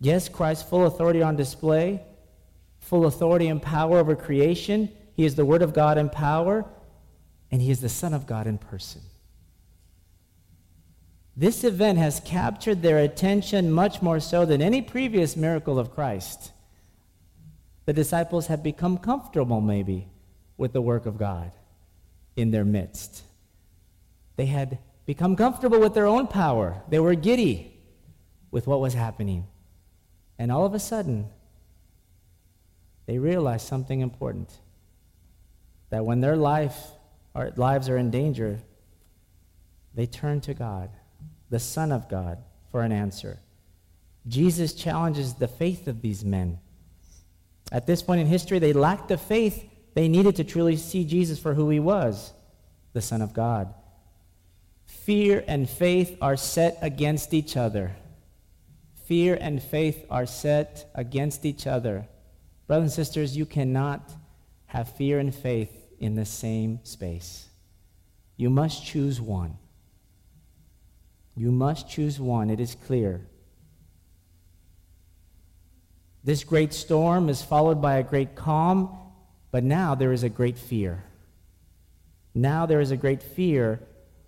Yes, 0.00 0.28
Christ's 0.28 0.68
full 0.68 0.86
authority 0.86 1.22
on 1.22 1.36
display, 1.36 2.02
full 2.78 3.06
authority 3.06 3.48
and 3.48 3.60
power 3.60 3.98
over 3.98 4.16
creation. 4.16 4.90
He 5.14 5.24
is 5.24 5.34
the 5.34 5.44
Word 5.44 5.62
of 5.62 5.74
God 5.74 5.98
in 5.98 6.08
power, 6.08 6.64
and 7.50 7.60
He 7.60 7.70
is 7.70 7.80
the 7.80 7.88
Son 7.88 8.14
of 8.14 8.26
God 8.26 8.46
in 8.46 8.56
person. 8.56 9.02
This 11.40 11.64
event 11.64 11.96
has 11.96 12.20
captured 12.20 12.82
their 12.82 12.98
attention 12.98 13.72
much 13.72 14.02
more 14.02 14.20
so 14.20 14.44
than 14.44 14.60
any 14.60 14.82
previous 14.82 15.36
miracle 15.38 15.78
of 15.78 15.90
Christ. 15.90 16.52
The 17.86 17.94
disciples 17.94 18.48
have 18.48 18.62
become 18.62 18.98
comfortable, 18.98 19.62
maybe, 19.62 20.08
with 20.58 20.74
the 20.74 20.82
work 20.82 21.06
of 21.06 21.16
God 21.16 21.50
in 22.36 22.50
their 22.50 22.66
midst. 22.66 23.22
They 24.36 24.44
had 24.44 24.80
become 25.06 25.34
comfortable 25.34 25.80
with 25.80 25.94
their 25.94 26.06
own 26.06 26.26
power. 26.26 26.82
They 26.90 26.98
were 26.98 27.14
giddy 27.14 27.72
with 28.50 28.66
what 28.66 28.80
was 28.80 28.92
happening. 28.92 29.46
And 30.38 30.52
all 30.52 30.66
of 30.66 30.74
a 30.74 30.78
sudden, 30.78 31.30
they 33.06 33.16
realized 33.16 33.66
something 33.66 34.00
important 34.00 34.52
that 35.88 36.04
when 36.04 36.20
their 36.20 36.36
life, 36.36 36.76
or 37.34 37.50
lives 37.56 37.88
are 37.88 37.96
in 37.96 38.10
danger, 38.10 38.60
they 39.94 40.04
turn 40.04 40.42
to 40.42 40.52
God, 40.52 40.90
the 41.50 41.58
Son 41.58 41.92
of 41.92 42.08
God, 42.08 42.38
for 42.70 42.82
an 42.82 42.92
answer. 42.92 43.40
Jesus 44.26 44.72
challenges 44.72 45.34
the 45.34 45.48
faith 45.48 45.88
of 45.88 46.00
these 46.00 46.24
men. 46.24 46.58
At 47.72 47.86
this 47.86 48.02
point 48.02 48.20
in 48.20 48.26
history, 48.26 48.58
they 48.58 48.72
lacked 48.72 49.08
the 49.08 49.18
faith 49.18 49.64
they 49.94 50.08
needed 50.08 50.36
to 50.36 50.44
truly 50.44 50.76
see 50.76 51.04
Jesus 51.04 51.38
for 51.38 51.54
who 51.54 51.68
he 51.68 51.80
was, 51.80 52.32
the 52.92 53.02
Son 53.02 53.22
of 53.22 53.32
God. 53.32 53.74
Fear 54.86 55.44
and 55.46 55.68
faith 55.68 56.16
are 56.20 56.36
set 56.36 56.78
against 56.82 57.34
each 57.34 57.56
other. 57.56 57.96
Fear 59.06 59.38
and 59.40 59.62
faith 59.62 60.04
are 60.10 60.26
set 60.26 60.90
against 60.94 61.44
each 61.44 61.66
other. 61.66 62.06
Brothers 62.66 62.84
and 62.84 62.92
sisters, 62.92 63.36
you 63.36 63.46
cannot 63.46 64.12
have 64.66 64.94
fear 64.96 65.18
and 65.18 65.34
faith 65.34 65.72
in 65.98 66.14
the 66.14 66.24
same 66.24 66.78
space. 66.84 67.48
You 68.36 68.50
must 68.50 68.86
choose 68.86 69.20
one. 69.20 69.58
You 71.40 71.50
must 71.50 71.88
choose 71.88 72.20
one. 72.20 72.50
It 72.50 72.60
is 72.60 72.74
clear. 72.74 73.26
This 76.22 76.44
great 76.44 76.74
storm 76.74 77.30
is 77.30 77.40
followed 77.40 77.80
by 77.80 77.96
a 77.96 78.02
great 78.02 78.34
calm, 78.34 78.94
but 79.50 79.64
now 79.64 79.94
there 79.94 80.12
is 80.12 80.22
a 80.22 80.28
great 80.28 80.58
fear. 80.58 81.02
Now 82.34 82.66
there 82.66 82.82
is 82.82 82.90
a 82.90 82.96
great 82.98 83.22
fear 83.22 83.80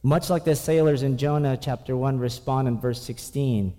much 0.02 0.30
like 0.30 0.44
the 0.44 0.56
sailors 0.56 1.02
in 1.02 1.18
Jonah 1.18 1.58
chapter 1.60 1.94
1 1.94 2.18
respond 2.18 2.66
in 2.66 2.80
verse 2.80 3.02
16. 3.02 3.74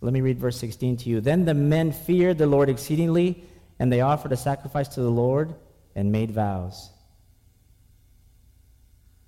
Let 0.00 0.12
me 0.12 0.20
read 0.20 0.40
verse 0.40 0.58
16 0.58 0.96
to 0.98 1.08
you. 1.08 1.20
Then 1.20 1.44
the 1.44 1.54
men 1.54 1.92
feared 1.92 2.38
the 2.38 2.48
Lord 2.48 2.68
exceedingly, 2.68 3.44
and 3.78 3.92
they 3.92 4.00
offered 4.00 4.32
a 4.32 4.36
sacrifice 4.36 4.88
to 4.88 5.00
the 5.00 5.10
Lord 5.10 5.54
and 5.94 6.10
made 6.10 6.32
vows. 6.32 6.90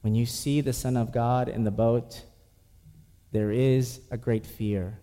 When 0.01 0.17
you 0.17 0.27
see 0.27 0.61
the 0.61 0.73
Son 0.73 0.97
of 0.97 1.13
God 1.13 1.49
in 1.49 1.63
the 1.63 1.71
boat, 1.71 2.25
there 3.33 3.51
is 3.51 4.01
a 4.11 4.17
great 4.17 4.47
fear. 4.47 4.99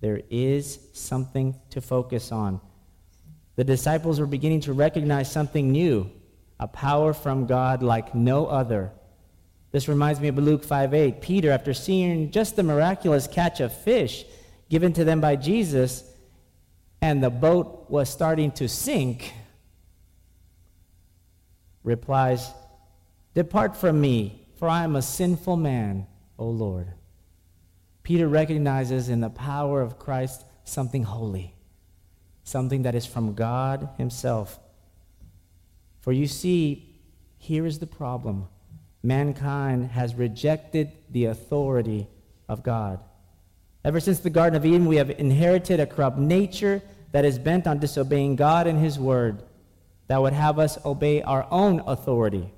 There 0.00 0.20
is 0.30 0.78
something 0.92 1.54
to 1.70 1.80
focus 1.80 2.32
on. 2.32 2.60
The 3.56 3.64
disciples 3.64 4.20
were 4.20 4.26
beginning 4.26 4.60
to 4.62 4.72
recognize 4.72 5.30
something 5.30 5.70
new, 5.70 6.10
a 6.58 6.66
power 6.66 7.12
from 7.12 7.46
God 7.46 7.82
like 7.82 8.14
no 8.14 8.46
other 8.46 8.92
this 9.74 9.88
reminds 9.88 10.20
me 10.20 10.28
of 10.28 10.38
Luke 10.38 10.62
5:8. 10.62 11.20
Peter, 11.20 11.50
after 11.50 11.74
seeing 11.74 12.30
just 12.30 12.54
the 12.54 12.62
miraculous 12.62 13.26
catch 13.26 13.58
of 13.58 13.72
fish 13.72 14.24
given 14.68 14.92
to 14.92 15.02
them 15.02 15.20
by 15.20 15.34
Jesus, 15.34 16.04
and 17.02 17.20
the 17.20 17.28
boat 17.28 17.86
was 17.90 18.08
starting 18.08 18.52
to 18.52 18.68
sink, 18.68 19.34
replies, 21.82 22.52
Depart 23.34 23.76
from 23.76 24.00
me, 24.00 24.46
for 24.58 24.68
I 24.68 24.84
am 24.84 24.94
a 24.94 25.02
sinful 25.02 25.56
man, 25.56 26.06
O 26.38 26.48
Lord. 26.48 26.92
Peter 28.04 28.28
recognizes 28.28 29.08
in 29.08 29.20
the 29.20 29.30
power 29.30 29.80
of 29.80 29.98
Christ 29.98 30.44
something 30.62 31.02
holy, 31.02 31.54
something 32.44 32.82
that 32.82 32.94
is 32.94 33.06
from 33.06 33.34
God 33.34 33.88
Himself. 33.96 34.60
For 36.00 36.12
you 36.12 36.26
see, 36.26 37.00
here 37.38 37.66
is 37.66 37.78
the 37.78 37.86
problem 37.86 38.46
mankind 39.02 39.86
has 39.90 40.14
rejected 40.14 40.90
the 41.10 41.26
authority 41.26 42.06
of 42.48 42.62
God. 42.62 43.00
Ever 43.84 44.00
since 44.00 44.18
the 44.20 44.30
Garden 44.30 44.56
of 44.56 44.64
Eden, 44.64 44.86
we 44.86 44.96
have 44.96 45.10
inherited 45.10 45.78
a 45.78 45.86
corrupt 45.86 46.16
nature 46.16 46.82
that 47.12 47.24
is 47.24 47.38
bent 47.38 47.66
on 47.66 47.78
disobeying 47.78 48.36
God 48.36 48.66
and 48.66 48.78
His 48.78 48.98
Word, 48.98 49.42
that 50.08 50.20
would 50.20 50.32
have 50.32 50.58
us 50.58 50.78
obey 50.84 51.22
our 51.22 51.46
own 51.50 51.80
authority. 51.86 52.52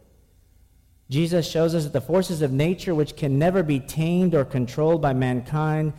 Jesus 1.09 1.49
shows 1.49 1.75
us 1.75 1.85
that 1.85 1.93
the 1.93 2.01
forces 2.01 2.43
of 2.43 2.53
nature, 2.53 2.95
which 2.95 3.17
can 3.17 3.39
never 3.39 3.63
be 3.63 3.79
tamed 3.79 4.35
or 4.35 4.45
controlled 4.45 5.01
by 5.01 5.13
mankind, 5.13 5.93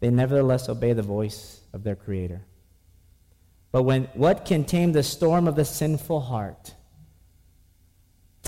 they 0.00 0.10
nevertheless 0.10 0.68
obey 0.68 0.92
the 0.92 1.02
voice 1.02 1.60
of 1.72 1.82
their 1.82 1.96
Creator. 1.96 2.42
But 3.72 3.82
when, 3.82 4.04
what 4.14 4.44
can 4.44 4.64
tame 4.64 4.92
the 4.92 5.02
storm 5.02 5.48
of 5.48 5.56
the 5.56 5.64
sinful 5.64 6.20
heart? 6.20 6.74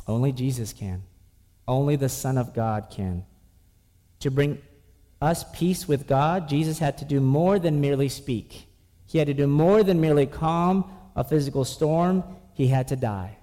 Only 0.07 0.33
Jesus 0.33 0.73
can. 0.73 1.03
Only 1.67 1.97
the 1.97 2.09
Son 2.09 2.39
of 2.39 2.55
God 2.55 2.89
can. 2.91 3.25
To 4.21 4.31
bring 4.31 4.61
us 5.21 5.45
peace 5.55 5.89
with 5.89 6.07
God, 6.07 6.49
Jesus 6.49 6.79
had 6.79 6.99
to 6.99 7.05
do 7.05 7.21
more 7.21 7.59
than 7.59 7.81
merely 7.81 8.09
speak. 8.09 8.69
He 9.07 9.19
had 9.19 9.27
to 9.29 9.35
do 9.35 9.47
more 9.47 9.83
than 9.83 10.01
merely 10.01 10.27
calm 10.27 10.93
a 11.17 11.25
physical 11.25 11.65
storm. 11.65 12.23
He 12.53 12.69
had 12.69 12.89
to 12.89 12.97
die. 12.97 13.39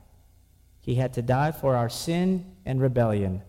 He 0.80 0.96
had 0.96 1.14
to 1.14 1.22
die 1.22 1.52
for 1.52 1.76
our 1.76 1.90
sin 1.90 2.51
and 2.66 2.82
rebellion. 2.82 3.42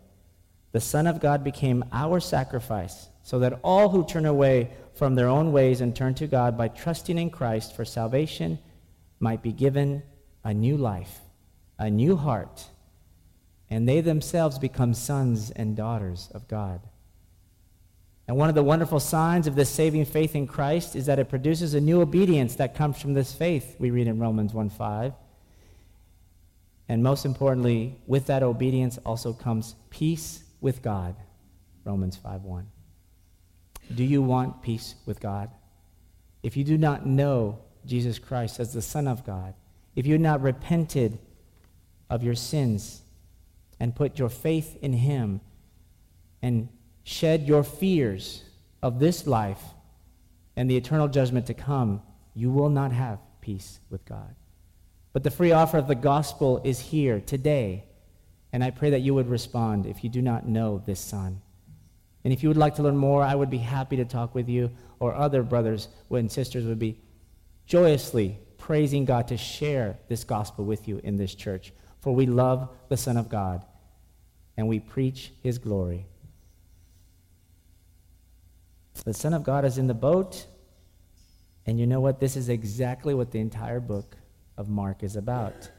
The 0.73 0.81
Son 0.81 1.07
of 1.07 1.21
God 1.21 1.45
became 1.45 1.85
our 1.93 2.19
sacrifice 2.21 3.09
so 3.23 3.39
that 3.39 3.61
all 3.63 3.91
who 3.91 4.05
turn 4.05 4.27
away 4.27 4.71
from 4.95 5.15
their 5.15 5.29
own 5.29 5.53
ways 5.53 5.81
and 5.81 5.95
turn 5.95 6.15
to 6.15 6.27
God 6.27 6.57
by 6.57 6.69
trusting 6.69 7.19
in 7.19 7.31
Christ 7.31 7.75
for 7.75 7.85
salvation 7.85 8.59
might 9.21 9.43
be 9.43 9.53
given 9.53 10.03
a 10.45 10.53
new 10.53 10.77
life, 10.77 11.21
a 11.79 11.91
new 11.91 12.17
heart, 12.17 12.67
and 13.71 13.89
they 13.89 14.01
themselves 14.01 14.59
become 14.59 14.93
sons 14.93 15.51
and 15.51 15.77
daughters 15.77 16.29
of 16.35 16.49
God. 16.49 16.81
And 18.29 18.37
one 18.37 18.49
of 18.49 18.55
the 18.55 18.63
wonderful 18.63 19.01
signs 19.01 19.47
of 19.47 19.55
this 19.55 19.69
saving 19.69 20.05
faith 20.05 20.35
in 20.35 20.47
Christ 20.47 20.97
is 20.97 21.07
that 21.07 21.19
it 21.19 21.29
produces 21.29 21.75
a 21.75 21.81
new 21.81 22.01
obedience 22.01 22.57
that 22.57 22.75
comes 22.75 23.01
from 23.01 23.15
this 23.15 23.33
faith, 23.33 23.77
we 23.79 23.91
read 23.91 24.07
in 24.07 24.19
Romans 24.19 24.53
1 24.53 24.71
5. 24.71 25.13
And 26.89 27.03
most 27.03 27.25
importantly, 27.25 28.01
with 28.07 28.27
that 28.27 28.43
obedience 28.43 28.99
also 29.05 29.33
comes 29.33 29.77
peace 29.91 30.45
with 30.61 30.83
God, 30.83 31.17
Romans 31.85 32.17
5 32.17 32.43
1. 32.43 32.67
Do 33.95 34.05
you 34.05 34.23
want 34.23 34.63
peace 34.63 34.95
with 35.07 35.21
God? 35.21 35.51
If 36.43 36.57
you 36.57 36.65
do 36.65 36.79
not 36.79 37.07
know 37.07 37.61
Jesus 37.87 38.19
Christ 38.19 38.61
as 38.61 38.73
the 38.73 38.83
Son 38.83 39.07
of 39.07 39.25
God, 39.25 39.55
if 39.95 40.07
you 40.07 40.13
have 40.13 40.21
not 40.21 40.43
repented 40.43 41.19
of 42.09 42.23
your 42.23 42.35
sins 42.35 43.03
and 43.79 43.95
put 43.95 44.19
your 44.19 44.29
faith 44.29 44.77
in 44.83 44.93
Him 44.93 45.41
and 46.41 46.69
shed 47.05 47.47
your 47.47 47.63
fears 47.63 48.45
of 48.83 48.99
this 48.99 49.27
life 49.27 49.63
and 50.57 50.71
the 50.71 50.77
eternal 50.77 51.09
judgment 51.09 51.47
to 51.47 51.55
come, 51.55 52.03
you 52.35 52.51
will 52.51 52.69
not 52.69 52.93
have 52.93 53.19
peace 53.41 53.81
with 53.91 54.05
God. 54.05 54.35
But 55.13 55.25
the 55.25 55.31
free 55.31 55.53
offer 55.53 55.79
of 55.79 55.89
the 55.89 55.95
gospel 55.95 56.61
is 56.65 56.81
here 56.81 57.21
today, 57.21 57.85
and 58.53 58.65
I 58.65 58.71
pray 58.71 58.91
that 58.91 59.01
you 59.01 59.15
would 59.15 59.29
respond 59.29 59.87
if 59.87 60.03
you 60.03 60.11
do 60.11 60.23
not 60.23 60.49
know 60.49 60.83
this 60.85 61.01
Son. 61.01 61.43
And 62.25 62.33
if 62.33 62.43
you 62.43 62.49
would 62.49 62.57
like 62.57 62.77
to 62.77 62.83
learn 62.83 62.97
more, 62.97 63.23
I 63.23 63.35
would 63.35 63.51
be 63.51 63.59
happy 63.59 63.97
to 63.97 64.05
talk 64.05 64.35
with 64.35 64.49
you, 64.49 64.71
or 65.01 65.15
other 65.15 65.43
brothers 65.43 65.89
and 66.11 66.31
sisters 66.31 66.65
would 66.65 66.79
be 66.79 66.99
joyously 67.67 68.39
praising 68.59 69.05
God 69.05 69.29
to 69.29 69.37
share 69.37 69.99
this 70.09 70.25
gospel 70.25 70.65
with 70.65 70.87
you 70.87 71.01
in 71.03 71.17
this 71.17 71.35
church. 71.35 71.73
For 72.01 72.15
we 72.15 72.27
love 72.27 72.69
the 72.89 72.97
Son 72.97 73.17
of 73.17 73.29
God, 73.29 73.65
and 74.57 74.69
we 74.69 74.81
preach 74.81 75.33
his 75.43 75.59
glory. 75.59 76.07
The 79.05 79.15
Son 79.15 79.35
of 79.35 79.43
God 79.43 79.65
is 79.65 79.79
in 79.79 79.89
the 79.89 79.95
boat, 79.95 80.47
and 81.67 81.79
you 81.79 81.87
know 81.87 82.01
what? 82.01 82.21
This 82.21 82.37
is 82.37 82.49
exactly 82.49 83.15
what 83.15 83.33
the 83.33 83.41
entire 83.41 83.81
book 83.81 84.17
of 84.57 84.69
Mark 84.69 85.03
is 85.03 85.17
about. 85.17 85.71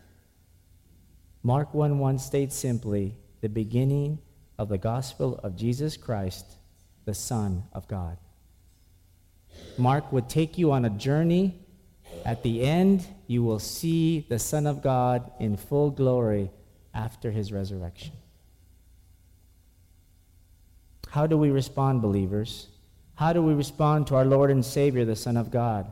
Mark 1.43 1.73
1 1.73 1.99
1 1.99 2.19
states 2.19 2.55
simply 2.55 3.15
the 3.41 3.49
beginning 3.49 4.19
of 4.57 4.69
the 4.69 4.77
gospel 4.77 5.39
of 5.43 5.55
Jesus 5.55 5.97
Christ, 5.97 6.45
the 7.05 7.13
Son 7.13 7.63
of 7.73 7.87
God. 7.87 8.17
Mark 9.77 10.11
would 10.11 10.29
take 10.29 10.57
you 10.57 10.71
on 10.71 10.85
a 10.85 10.89
journey. 10.89 11.59
At 12.25 12.43
the 12.43 12.63
end, 12.63 13.05
you 13.27 13.43
will 13.43 13.59
see 13.59 14.25
the 14.29 14.39
Son 14.39 14.65
of 14.65 14.81
God 14.81 15.31
in 15.39 15.57
full 15.57 15.91
glory 15.91 16.51
after 16.93 17.31
his 17.31 17.51
resurrection. 17.51 18.13
How 21.09 21.27
do 21.27 21.37
we 21.37 21.51
respond, 21.51 22.01
believers? 22.01 22.67
How 23.15 23.33
do 23.33 23.41
we 23.41 23.53
respond 23.53 24.07
to 24.07 24.15
our 24.15 24.25
Lord 24.25 24.49
and 24.49 24.63
Savior, 24.63 25.05
the 25.05 25.15
Son 25.15 25.37
of 25.37 25.51
God? 25.51 25.91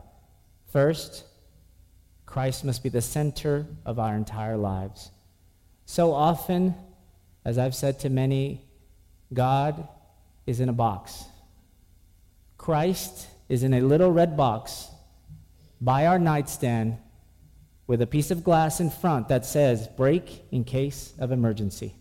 First, 0.66 1.24
Christ 2.32 2.64
must 2.64 2.82
be 2.82 2.88
the 2.88 3.02
center 3.02 3.66
of 3.84 3.98
our 3.98 4.16
entire 4.16 4.56
lives. 4.56 5.10
So 5.84 6.14
often, 6.14 6.74
as 7.44 7.58
I've 7.58 7.74
said 7.74 8.00
to 8.00 8.08
many, 8.08 8.64
God 9.34 9.86
is 10.46 10.58
in 10.58 10.70
a 10.70 10.72
box. 10.72 11.24
Christ 12.56 13.26
is 13.50 13.62
in 13.62 13.74
a 13.74 13.82
little 13.82 14.10
red 14.10 14.34
box 14.34 14.88
by 15.78 16.06
our 16.06 16.18
nightstand 16.18 16.96
with 17.86 18.00
a 18.00 18.06
piece 18.06 18.30
of 18.30 18.42
glass 18.42 18.80
in 18.80 18.88
front 18.88 19.28
that 19.28 19.44
says, 19.44 19.86
break 19.86 20.42
in 20.50 20.64
case 20.64 21.12
of 21.18 21.32
emergency. 21.32 21.94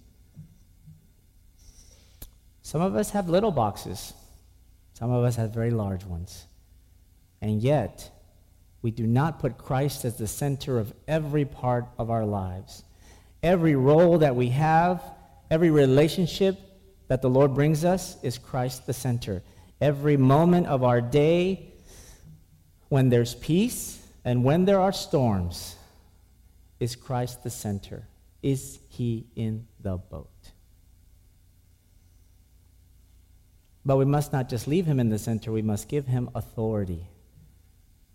Some 2.62 2.80
of 2.80 2.96
us 2.96 3.10
have 3.10 3.28
little 3.28 3.52
boxes, 3.52 4.14
some 4.94 5.12
of 5.12 5.26
us 5.26 5.36
have 5.36 5.54
very 5.54 5.72
large 5.72 6.06
ones. 6.06 6.46
And 7.42 7.62
yet, 7.62 8.10
we 8.82 8.92
do 8.92 9.06
not 9.06 9.40
put 9.40 9.58
Christ 9.58 10.06
as 10.06 10.18
the 10.18 10.28
center 10.28 10.80
of 10.80 10.94
every 11.08 11.46
part 11.46 11.86
of 11.98 12.10
our 12.10 12.26
lives. 12.26 12.84
Every 13.44 13.76
role 13.76 14.20
that 14.20 14.36
we 14.36 14.50
have, 14.50 15.02
Every 15.52 15.70
relationship 15.70 16.58
that 17.10 17.22
the 17.22 17.30
Lord 17.30 17.54
brings 17.54 17.84
us 17.84 18.16
is 18.24 18.38
Christ 18.38 18.88
the 18.88 18.94
center. 18.94 19.44
Every 19.82 20.16
moment 20.16 20.68
of 20.68 20.82
our 20.82 21.02
day, 21.02 21.74
when 22.88 23.10
there's 23.10 23.36
peace 23.36 24.02
and 24.24 24.46
when 24.46 24.64
there 24.64 24.80
are 24.80 24.94
storms, 24.94 25.76
is 26.80 26.96
Christ 26.96 27.44
the 27.44 27.50
center. 27.50 28.08
Is 28.42 28.80
he 28.88 29.28
in 29.36 29.68
the 29.82 29.98
boat? 29.98 30.30
But 33.84 33.98
we 33.98 34.06
must 34.06 34.32
not 34.32 34.48
just 34.48 34.70
leave 34.70 34.86
him 34.86 35.02
in 35.02 35.10
the 35.10 35.20
center, 35.20 35.52
we 35.52 35.62
must 35.62 35.90
give 35.90 36.08
him 36.08 36.30
authority. 36.34 37.10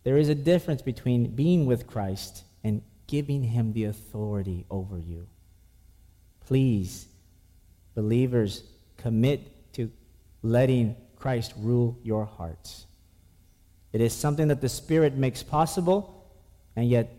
There 0.06 0.18
is 0.18 0.28
a 0.28 0.36
difference 0.36 0.82
between 0.82 1.34
being 1.34 1.66
with 1.66 1.88
Christ 1.88 2.44
and 2.62 2.82
giving 3.08 3.42
him 3.42 3.72
the 3.72 3.86
authority 3.86 4.64
over 4.70 5.00
you. 5.00 5.26
Please 6.46 7.08
believers 7.96 8.62
commit 8.98 9.72
to 9.72 9.90
letting 10.44 10.94
Christ 11.16 11.54
rule 11.58 11.98
your 12.04 12.24
hearts. 12.24 12.86
It 13.92 14.00
is 14.00 14.12
something 14.12 14.46
that 14.46 14.60
the 14.60 14.68
Spirit 14.68 15.16
makes 15.16 15.42
possible, 15.42 16.30
and 16.76 16.88
yet 16.88 17.12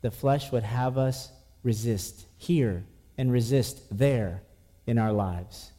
the 0.00 0.10
flesh 0.10 0.50
would 0.50 0.62
have 0.62 0.96
us 0.96 1.30
resist 1.62 2.24
here 2.38 2.86
and 3.18 3.30
resist 3.30 3.82
there 3.90 4.40
in 4.86 4.96
our 4.96 5.12
lives. 5.12 5.72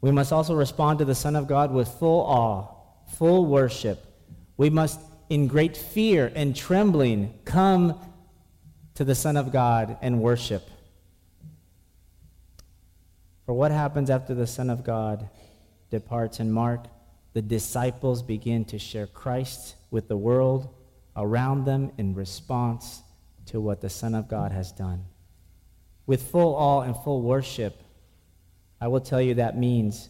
We 0.00 0.10
must 0.10 0.32
also 0.32 0.54
respond 0.54 1.00
to 1.00 1.04
the 1.04 1.14
Son 1.14 1.36
of 1.36 1.46
God 1.46 1.70
with 1.70 1.86
full 1.86 2.22
awe, 2.22 2.77
full 3.16 3.46
worship. 3.46 4.04
We 4.56 4.70
must, 4.70 5.00
in 5.28 5.46
great 5.46 5.76
fear 5.76 6.32
and 6.34 6.54
trembling, 6.54 7.34
come 7.44 8.00
to 8.94 9.04
the 9.04 9.14
Son 9.14 9.36
of 9.36 9.52
God 9.52 9.96
and 10.02 10.20
worship. 10.20 10.68
For 13.46 13.54
what 13.54 13.70
happens 13.70 14.10
after 14.10 14.34
the 14.34 14.46
Son 14.46 14.68
of 14.68 14.84
God 14.84 15.28
departs 15.90 16.40
in 16.40 16.52
Mark? 16.52 16.86
The 17.32 17.42
disciples 17.42 18.22
begin 18.22 18.64
to 18.66 18.78
share 18.78 19.06
Christ 19.06 19.76
with 19.90 20.08
the 20.08 20.16
world 20.16 20.74
around 21.16 21.64
them 21.64 21.92
in 21.96 22.14
response 22.14 23.02
to 23.46 23.60
what 23.60 23.80
the 23.80 23.88
Son 23.88 24.14
of 24.14 24.28
God 24.28 24.52
has 24.52 24.72
done. 24.72 25.04
With 26.06 26.30
full 26.30 26.54
awe 26.54 26.82
and 26.82 26.96
full 26.96 27.22
worship, 27.22 27.82
I 28.80 28.88
will 28.88 29.00
tell 29.00 29.20
you 29.20 29.34
that 29.34 29.56
means 29.56 30.08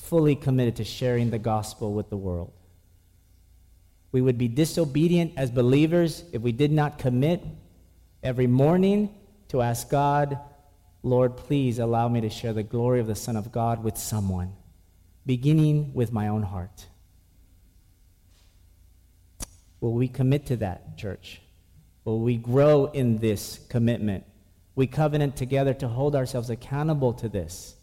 fully 0.00 0.34
committed 0.34 0.76
to 0.76 0.84
sharing 0.84 1.30
the 1.30 1.38
gospel 1.38 1.92
with 1.92 2.10
the 2.10 2.16
world. 2.16 2.52
We 4.12 4.20
would 4.20 4.38
be 4.38 4.48
disobedient 4.48 5.34
as 5.36 5.50
believers 5.50 6.24
if 6.32 6.42
we 6.42 6.52
did 6.52 6.72
not 6.72 6.98
commit 6.98 7.42
every 8.22 8.46
morning 8.46 9.14
to 9.48 9.62
ask 9.62 9.88
God 9.88 10.38
Lord, 11.02 11.36
please 11.36 11.78
allow 11.78 12.08
me 12.08 12.20
to 12.20 12.28
share 12.28 12.52
the 12.52 12.62
glory 12.62 13.00
of 13.00 13.06
the 13.06 13.14
Son 13.14 13.36
of 13.36 13.50
God 13.50 13.82
with 13.82 13.96
someone, 13.96 14.52
beginning 15.24 15.94
with 15.94 16.12
my 16.12 16.28
own 16.28 16.42
heart. 16.42 16.86
Will 19.80 19.94
we 19.94 20.08
commit 20.08 20.46
to 20.46 20.56
that, 20.56 20.98
church? 20.98 21.40
Will 22.04 22.20
we 22.20 22.36
grow 22.36 22.86
in 22.86 23.18
this 23.18 23.60
commitment? 23.70 24.24
We 24.74 24.86
covenant 24.86 25.36
together 25.36 25.72
to 25.74 25.88
hold 25.88 26.14
ourselves 26.14 26.50
accountable 26.50 27.14
to 27.14 27.28
this. 27.28 27.76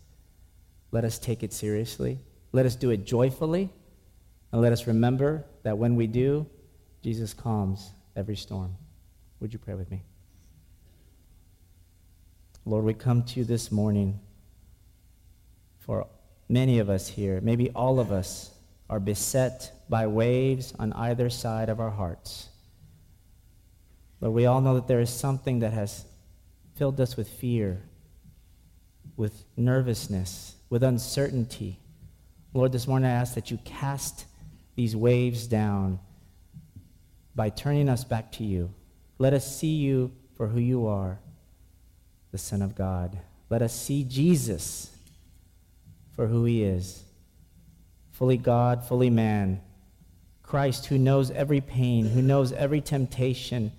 Let 0.92 1.04
us 1.04 1.20
take 1.20 1.44
it 1.44 1.54
seriously. 1.54 2.20
Let 2.52 2.66
us 2.66 2.76
do 2.76 2.90
it 2.90 3.06
joyfully, 3.06 3.70
and 4.52 4.62
let 4.62 4.72
us 4.72 4.88
remember 4.88 5.46
that 5.64 5.78
when 5.78 5.96
we 5.96 6.08
do, 6.08 6.48
Jesus 7.04 7.34
calms 7.34 7.92
every 8.16 8.36
storm. 8.36 8.76
Would 9.40 9.54
you 9.54 9.60
pray 9.60 9.76
with 9.76 9.92
me? 9.92 10.04
Lord, 12.66 12.84
we 12.84 12.94
come 12.94 13.24
to 13.24 13.40
you 13.40 13.46
this 13.46 13.72
morning 13.72 14.20
for 15.80 16.08
many 16.50 16.80
of 16.80 16.90
us 16.90 17.08
here, 17.08 17.40
maybe 17.42 17.70
all 17.72 18.00
of 18.00 18.12
us, 18.12 18.52
are 18.90 19.00
beset 19.00 19.72
by 19.88 20.08
waves 20.08 20.74
on 20.78 20.92
either 20.94 21.30
side 21.30 21.70
of 21.70 21.80
our 21.80 21.90
hearts. 21.90 22.50
But 24.20 24.32
we 24.32 24.46
all 24.46 24.60
know 24.60 24.76
that 24.76 24.88
there 24.88 25.00
is 25.00 25.10
something 25.10 25.60
that 25.60 25.72
has 25.72 26.04
filled 26.76 27.00
us 27.00 27.16
with 27.16 27.30
fear, 27.30 27.84
with 29.16 29.46
nervousness, 29.56 30.57
with 30.70 30.84
uncertainty. 30.84 31.80
Lord, 32.54 32.72
this 32.72 32.88
morning 32.88 33.10
I 33.10 33.14
ask 33.14 33.36
that 33.36 33.52
you 33.52 33.58
cast 33.64 34.26
these 34.76 34.96
waves 34.96 35.48
down 35.48 36.00
by 37.36 37.50
turning 37.50 37.90
us 37.90 38.04
back 38.04 38.32
to 38.34 38.44
you. 38.44 38.74
Let 39.20 39.34
us 39.34 39.58
see 39.58 39.76
you 39.76 40.12
for 40.36 40.48
who 40.48 40.60
you 40.60 40.88
are, 40.88 41.20
the 42.32 42.38
Son 42.38 42.62
of 42.62 42.76
God. 42.76 43.18
Let 43.50 43.62
us 43.62 43.74
see 43.74 44.04
Jesus 44.04 44.96
for 46.16 46.28
who 46.28 46.46
he 46.46 46.64
is 46.64 47.04
fully 48.18 48.38
God, 48.38 48.84
fully 48.84 49.12
man. 49.12 49.62
Christ, 50.42 50.88
who 50.88 50.98
knows 50.98 51.30
every 51.30 51.62
pain, 51.62 52.10
who 52.10 52.22
knows 52.22 52.52
every 52.52 52.82
temptation 52.82 53.72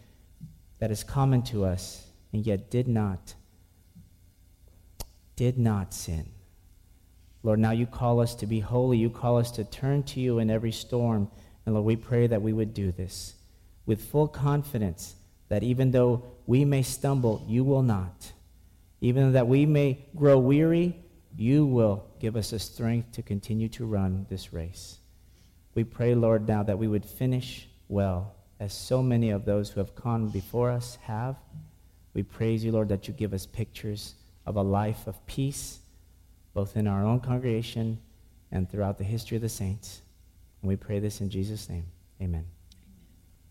that 0.79 0.92
is 0.92 1.03
common 1.03 1.42
to 1.42 1.64
us, 1.64 2.07
and 2.33 2.46
yet 2.46 2.70
did 2.70 2.87
not, 2.87 3.35
did 5.35 5.59
not 5.59 5.92
sin. 5.92 6.29
Lord, 7.42 7.59
now 7.59 7.70
you 7.70 7.87
call 7.87 8.20
us 8.20 8.35
to 8.37 8.46
be 8.46 8.61
holy. 8.61 8.98
You 8.98 9.11
call 9.11 9.38
us 9.38 9.51
to 9.53 9.64
turn 9.64 10.03
to 10.05 10.20
you 10.20 10.38
in 10.38 10.51
every 10.51 10.72
storm. 10.72 11.31
And 11.64 11.74
Lord, 11.74 11.87
we 11.87 11.96
pray 11.96 12.27
that 12.27 12.42
we 12.42 12.53
would 12.53 12.74
do 12.74 12.92
this 12.92 13.35
with 13.87 14.11
full 14.11 14.29
confidence 14.29 15.14
that 15.48 15.62
even 15.62 15.90
though 15.90 16.24
we 16.46 16.64
may 16.64 16.83
stumble, 16.83 17.44
you 17.48 17.64
will 17.64 17.83
not. 17.83 18.33
Even 19.01 19.33
that 19.33 19.46
we 19.46 19.64
may 19.64 20.07
grow 20.16 20.38
weary, 20.38 20.96
you 21.37 21.64
will 21.64 22.05
give 22.20 22.37
us 22.37 22.51
the 22.51 22.59
strength 22.59 23.12
to 23.12 23.22
continue 23.22 23.68
to 23.68 23.87
run 23.87 24.27
this 24.29 24.53
race. 24.53 24.98
We 25.74 25.85
pray, 25.85 26.14
Lord, 26.14 26.48
now 26.48 26.62
that 26.64 26.79
we 26.79 26.88
would 26.88 27.05
finish 27.05 27.68
well, 27.88 28.35
as 28.61 28.72
so 28.72 29.03
many 29.03 29.31
of 29.31 29.44
those 29.44 29.70
who 29.70 29.81
have 29.81 29.94
gone 29.94 30.29
before 30.29 30.70
us 30.70 30.98
have. 31.03 31.37
We 32.12 32.22
praise 32.22 32.64
you, 32.64 32.72
Lord, 32.72 32.88
that 32.88 33.07
you 33.07 33.14
give 33.14 33.33
us 33.33 33.46
pictures 33.46 34.14
of 34.46 34.57
a 34.57 34.62
life 34.62 35.07
of 35.07 35.24
peace, 35.27 35.79
both 36.59 36.77
in 36.77 36.88
our 36.88 37.05
own 37.05 37.21
congregation 37.21 37.97
and 38.51 38.68
throughout 38.68 38.99
the 38.99 39.05
history 39.05 39.37
of 39.37 39.42
the 39.42 39.49
saints. 39.49 40.03
And 40.61 40.68
we 40.68 40.75
pray 40.75 40.99
this 40.99 41.21
in 41.21 41.31
Jesus' 41.31 41.68
name. 41.68 41.85
Amen. 42.21 42.47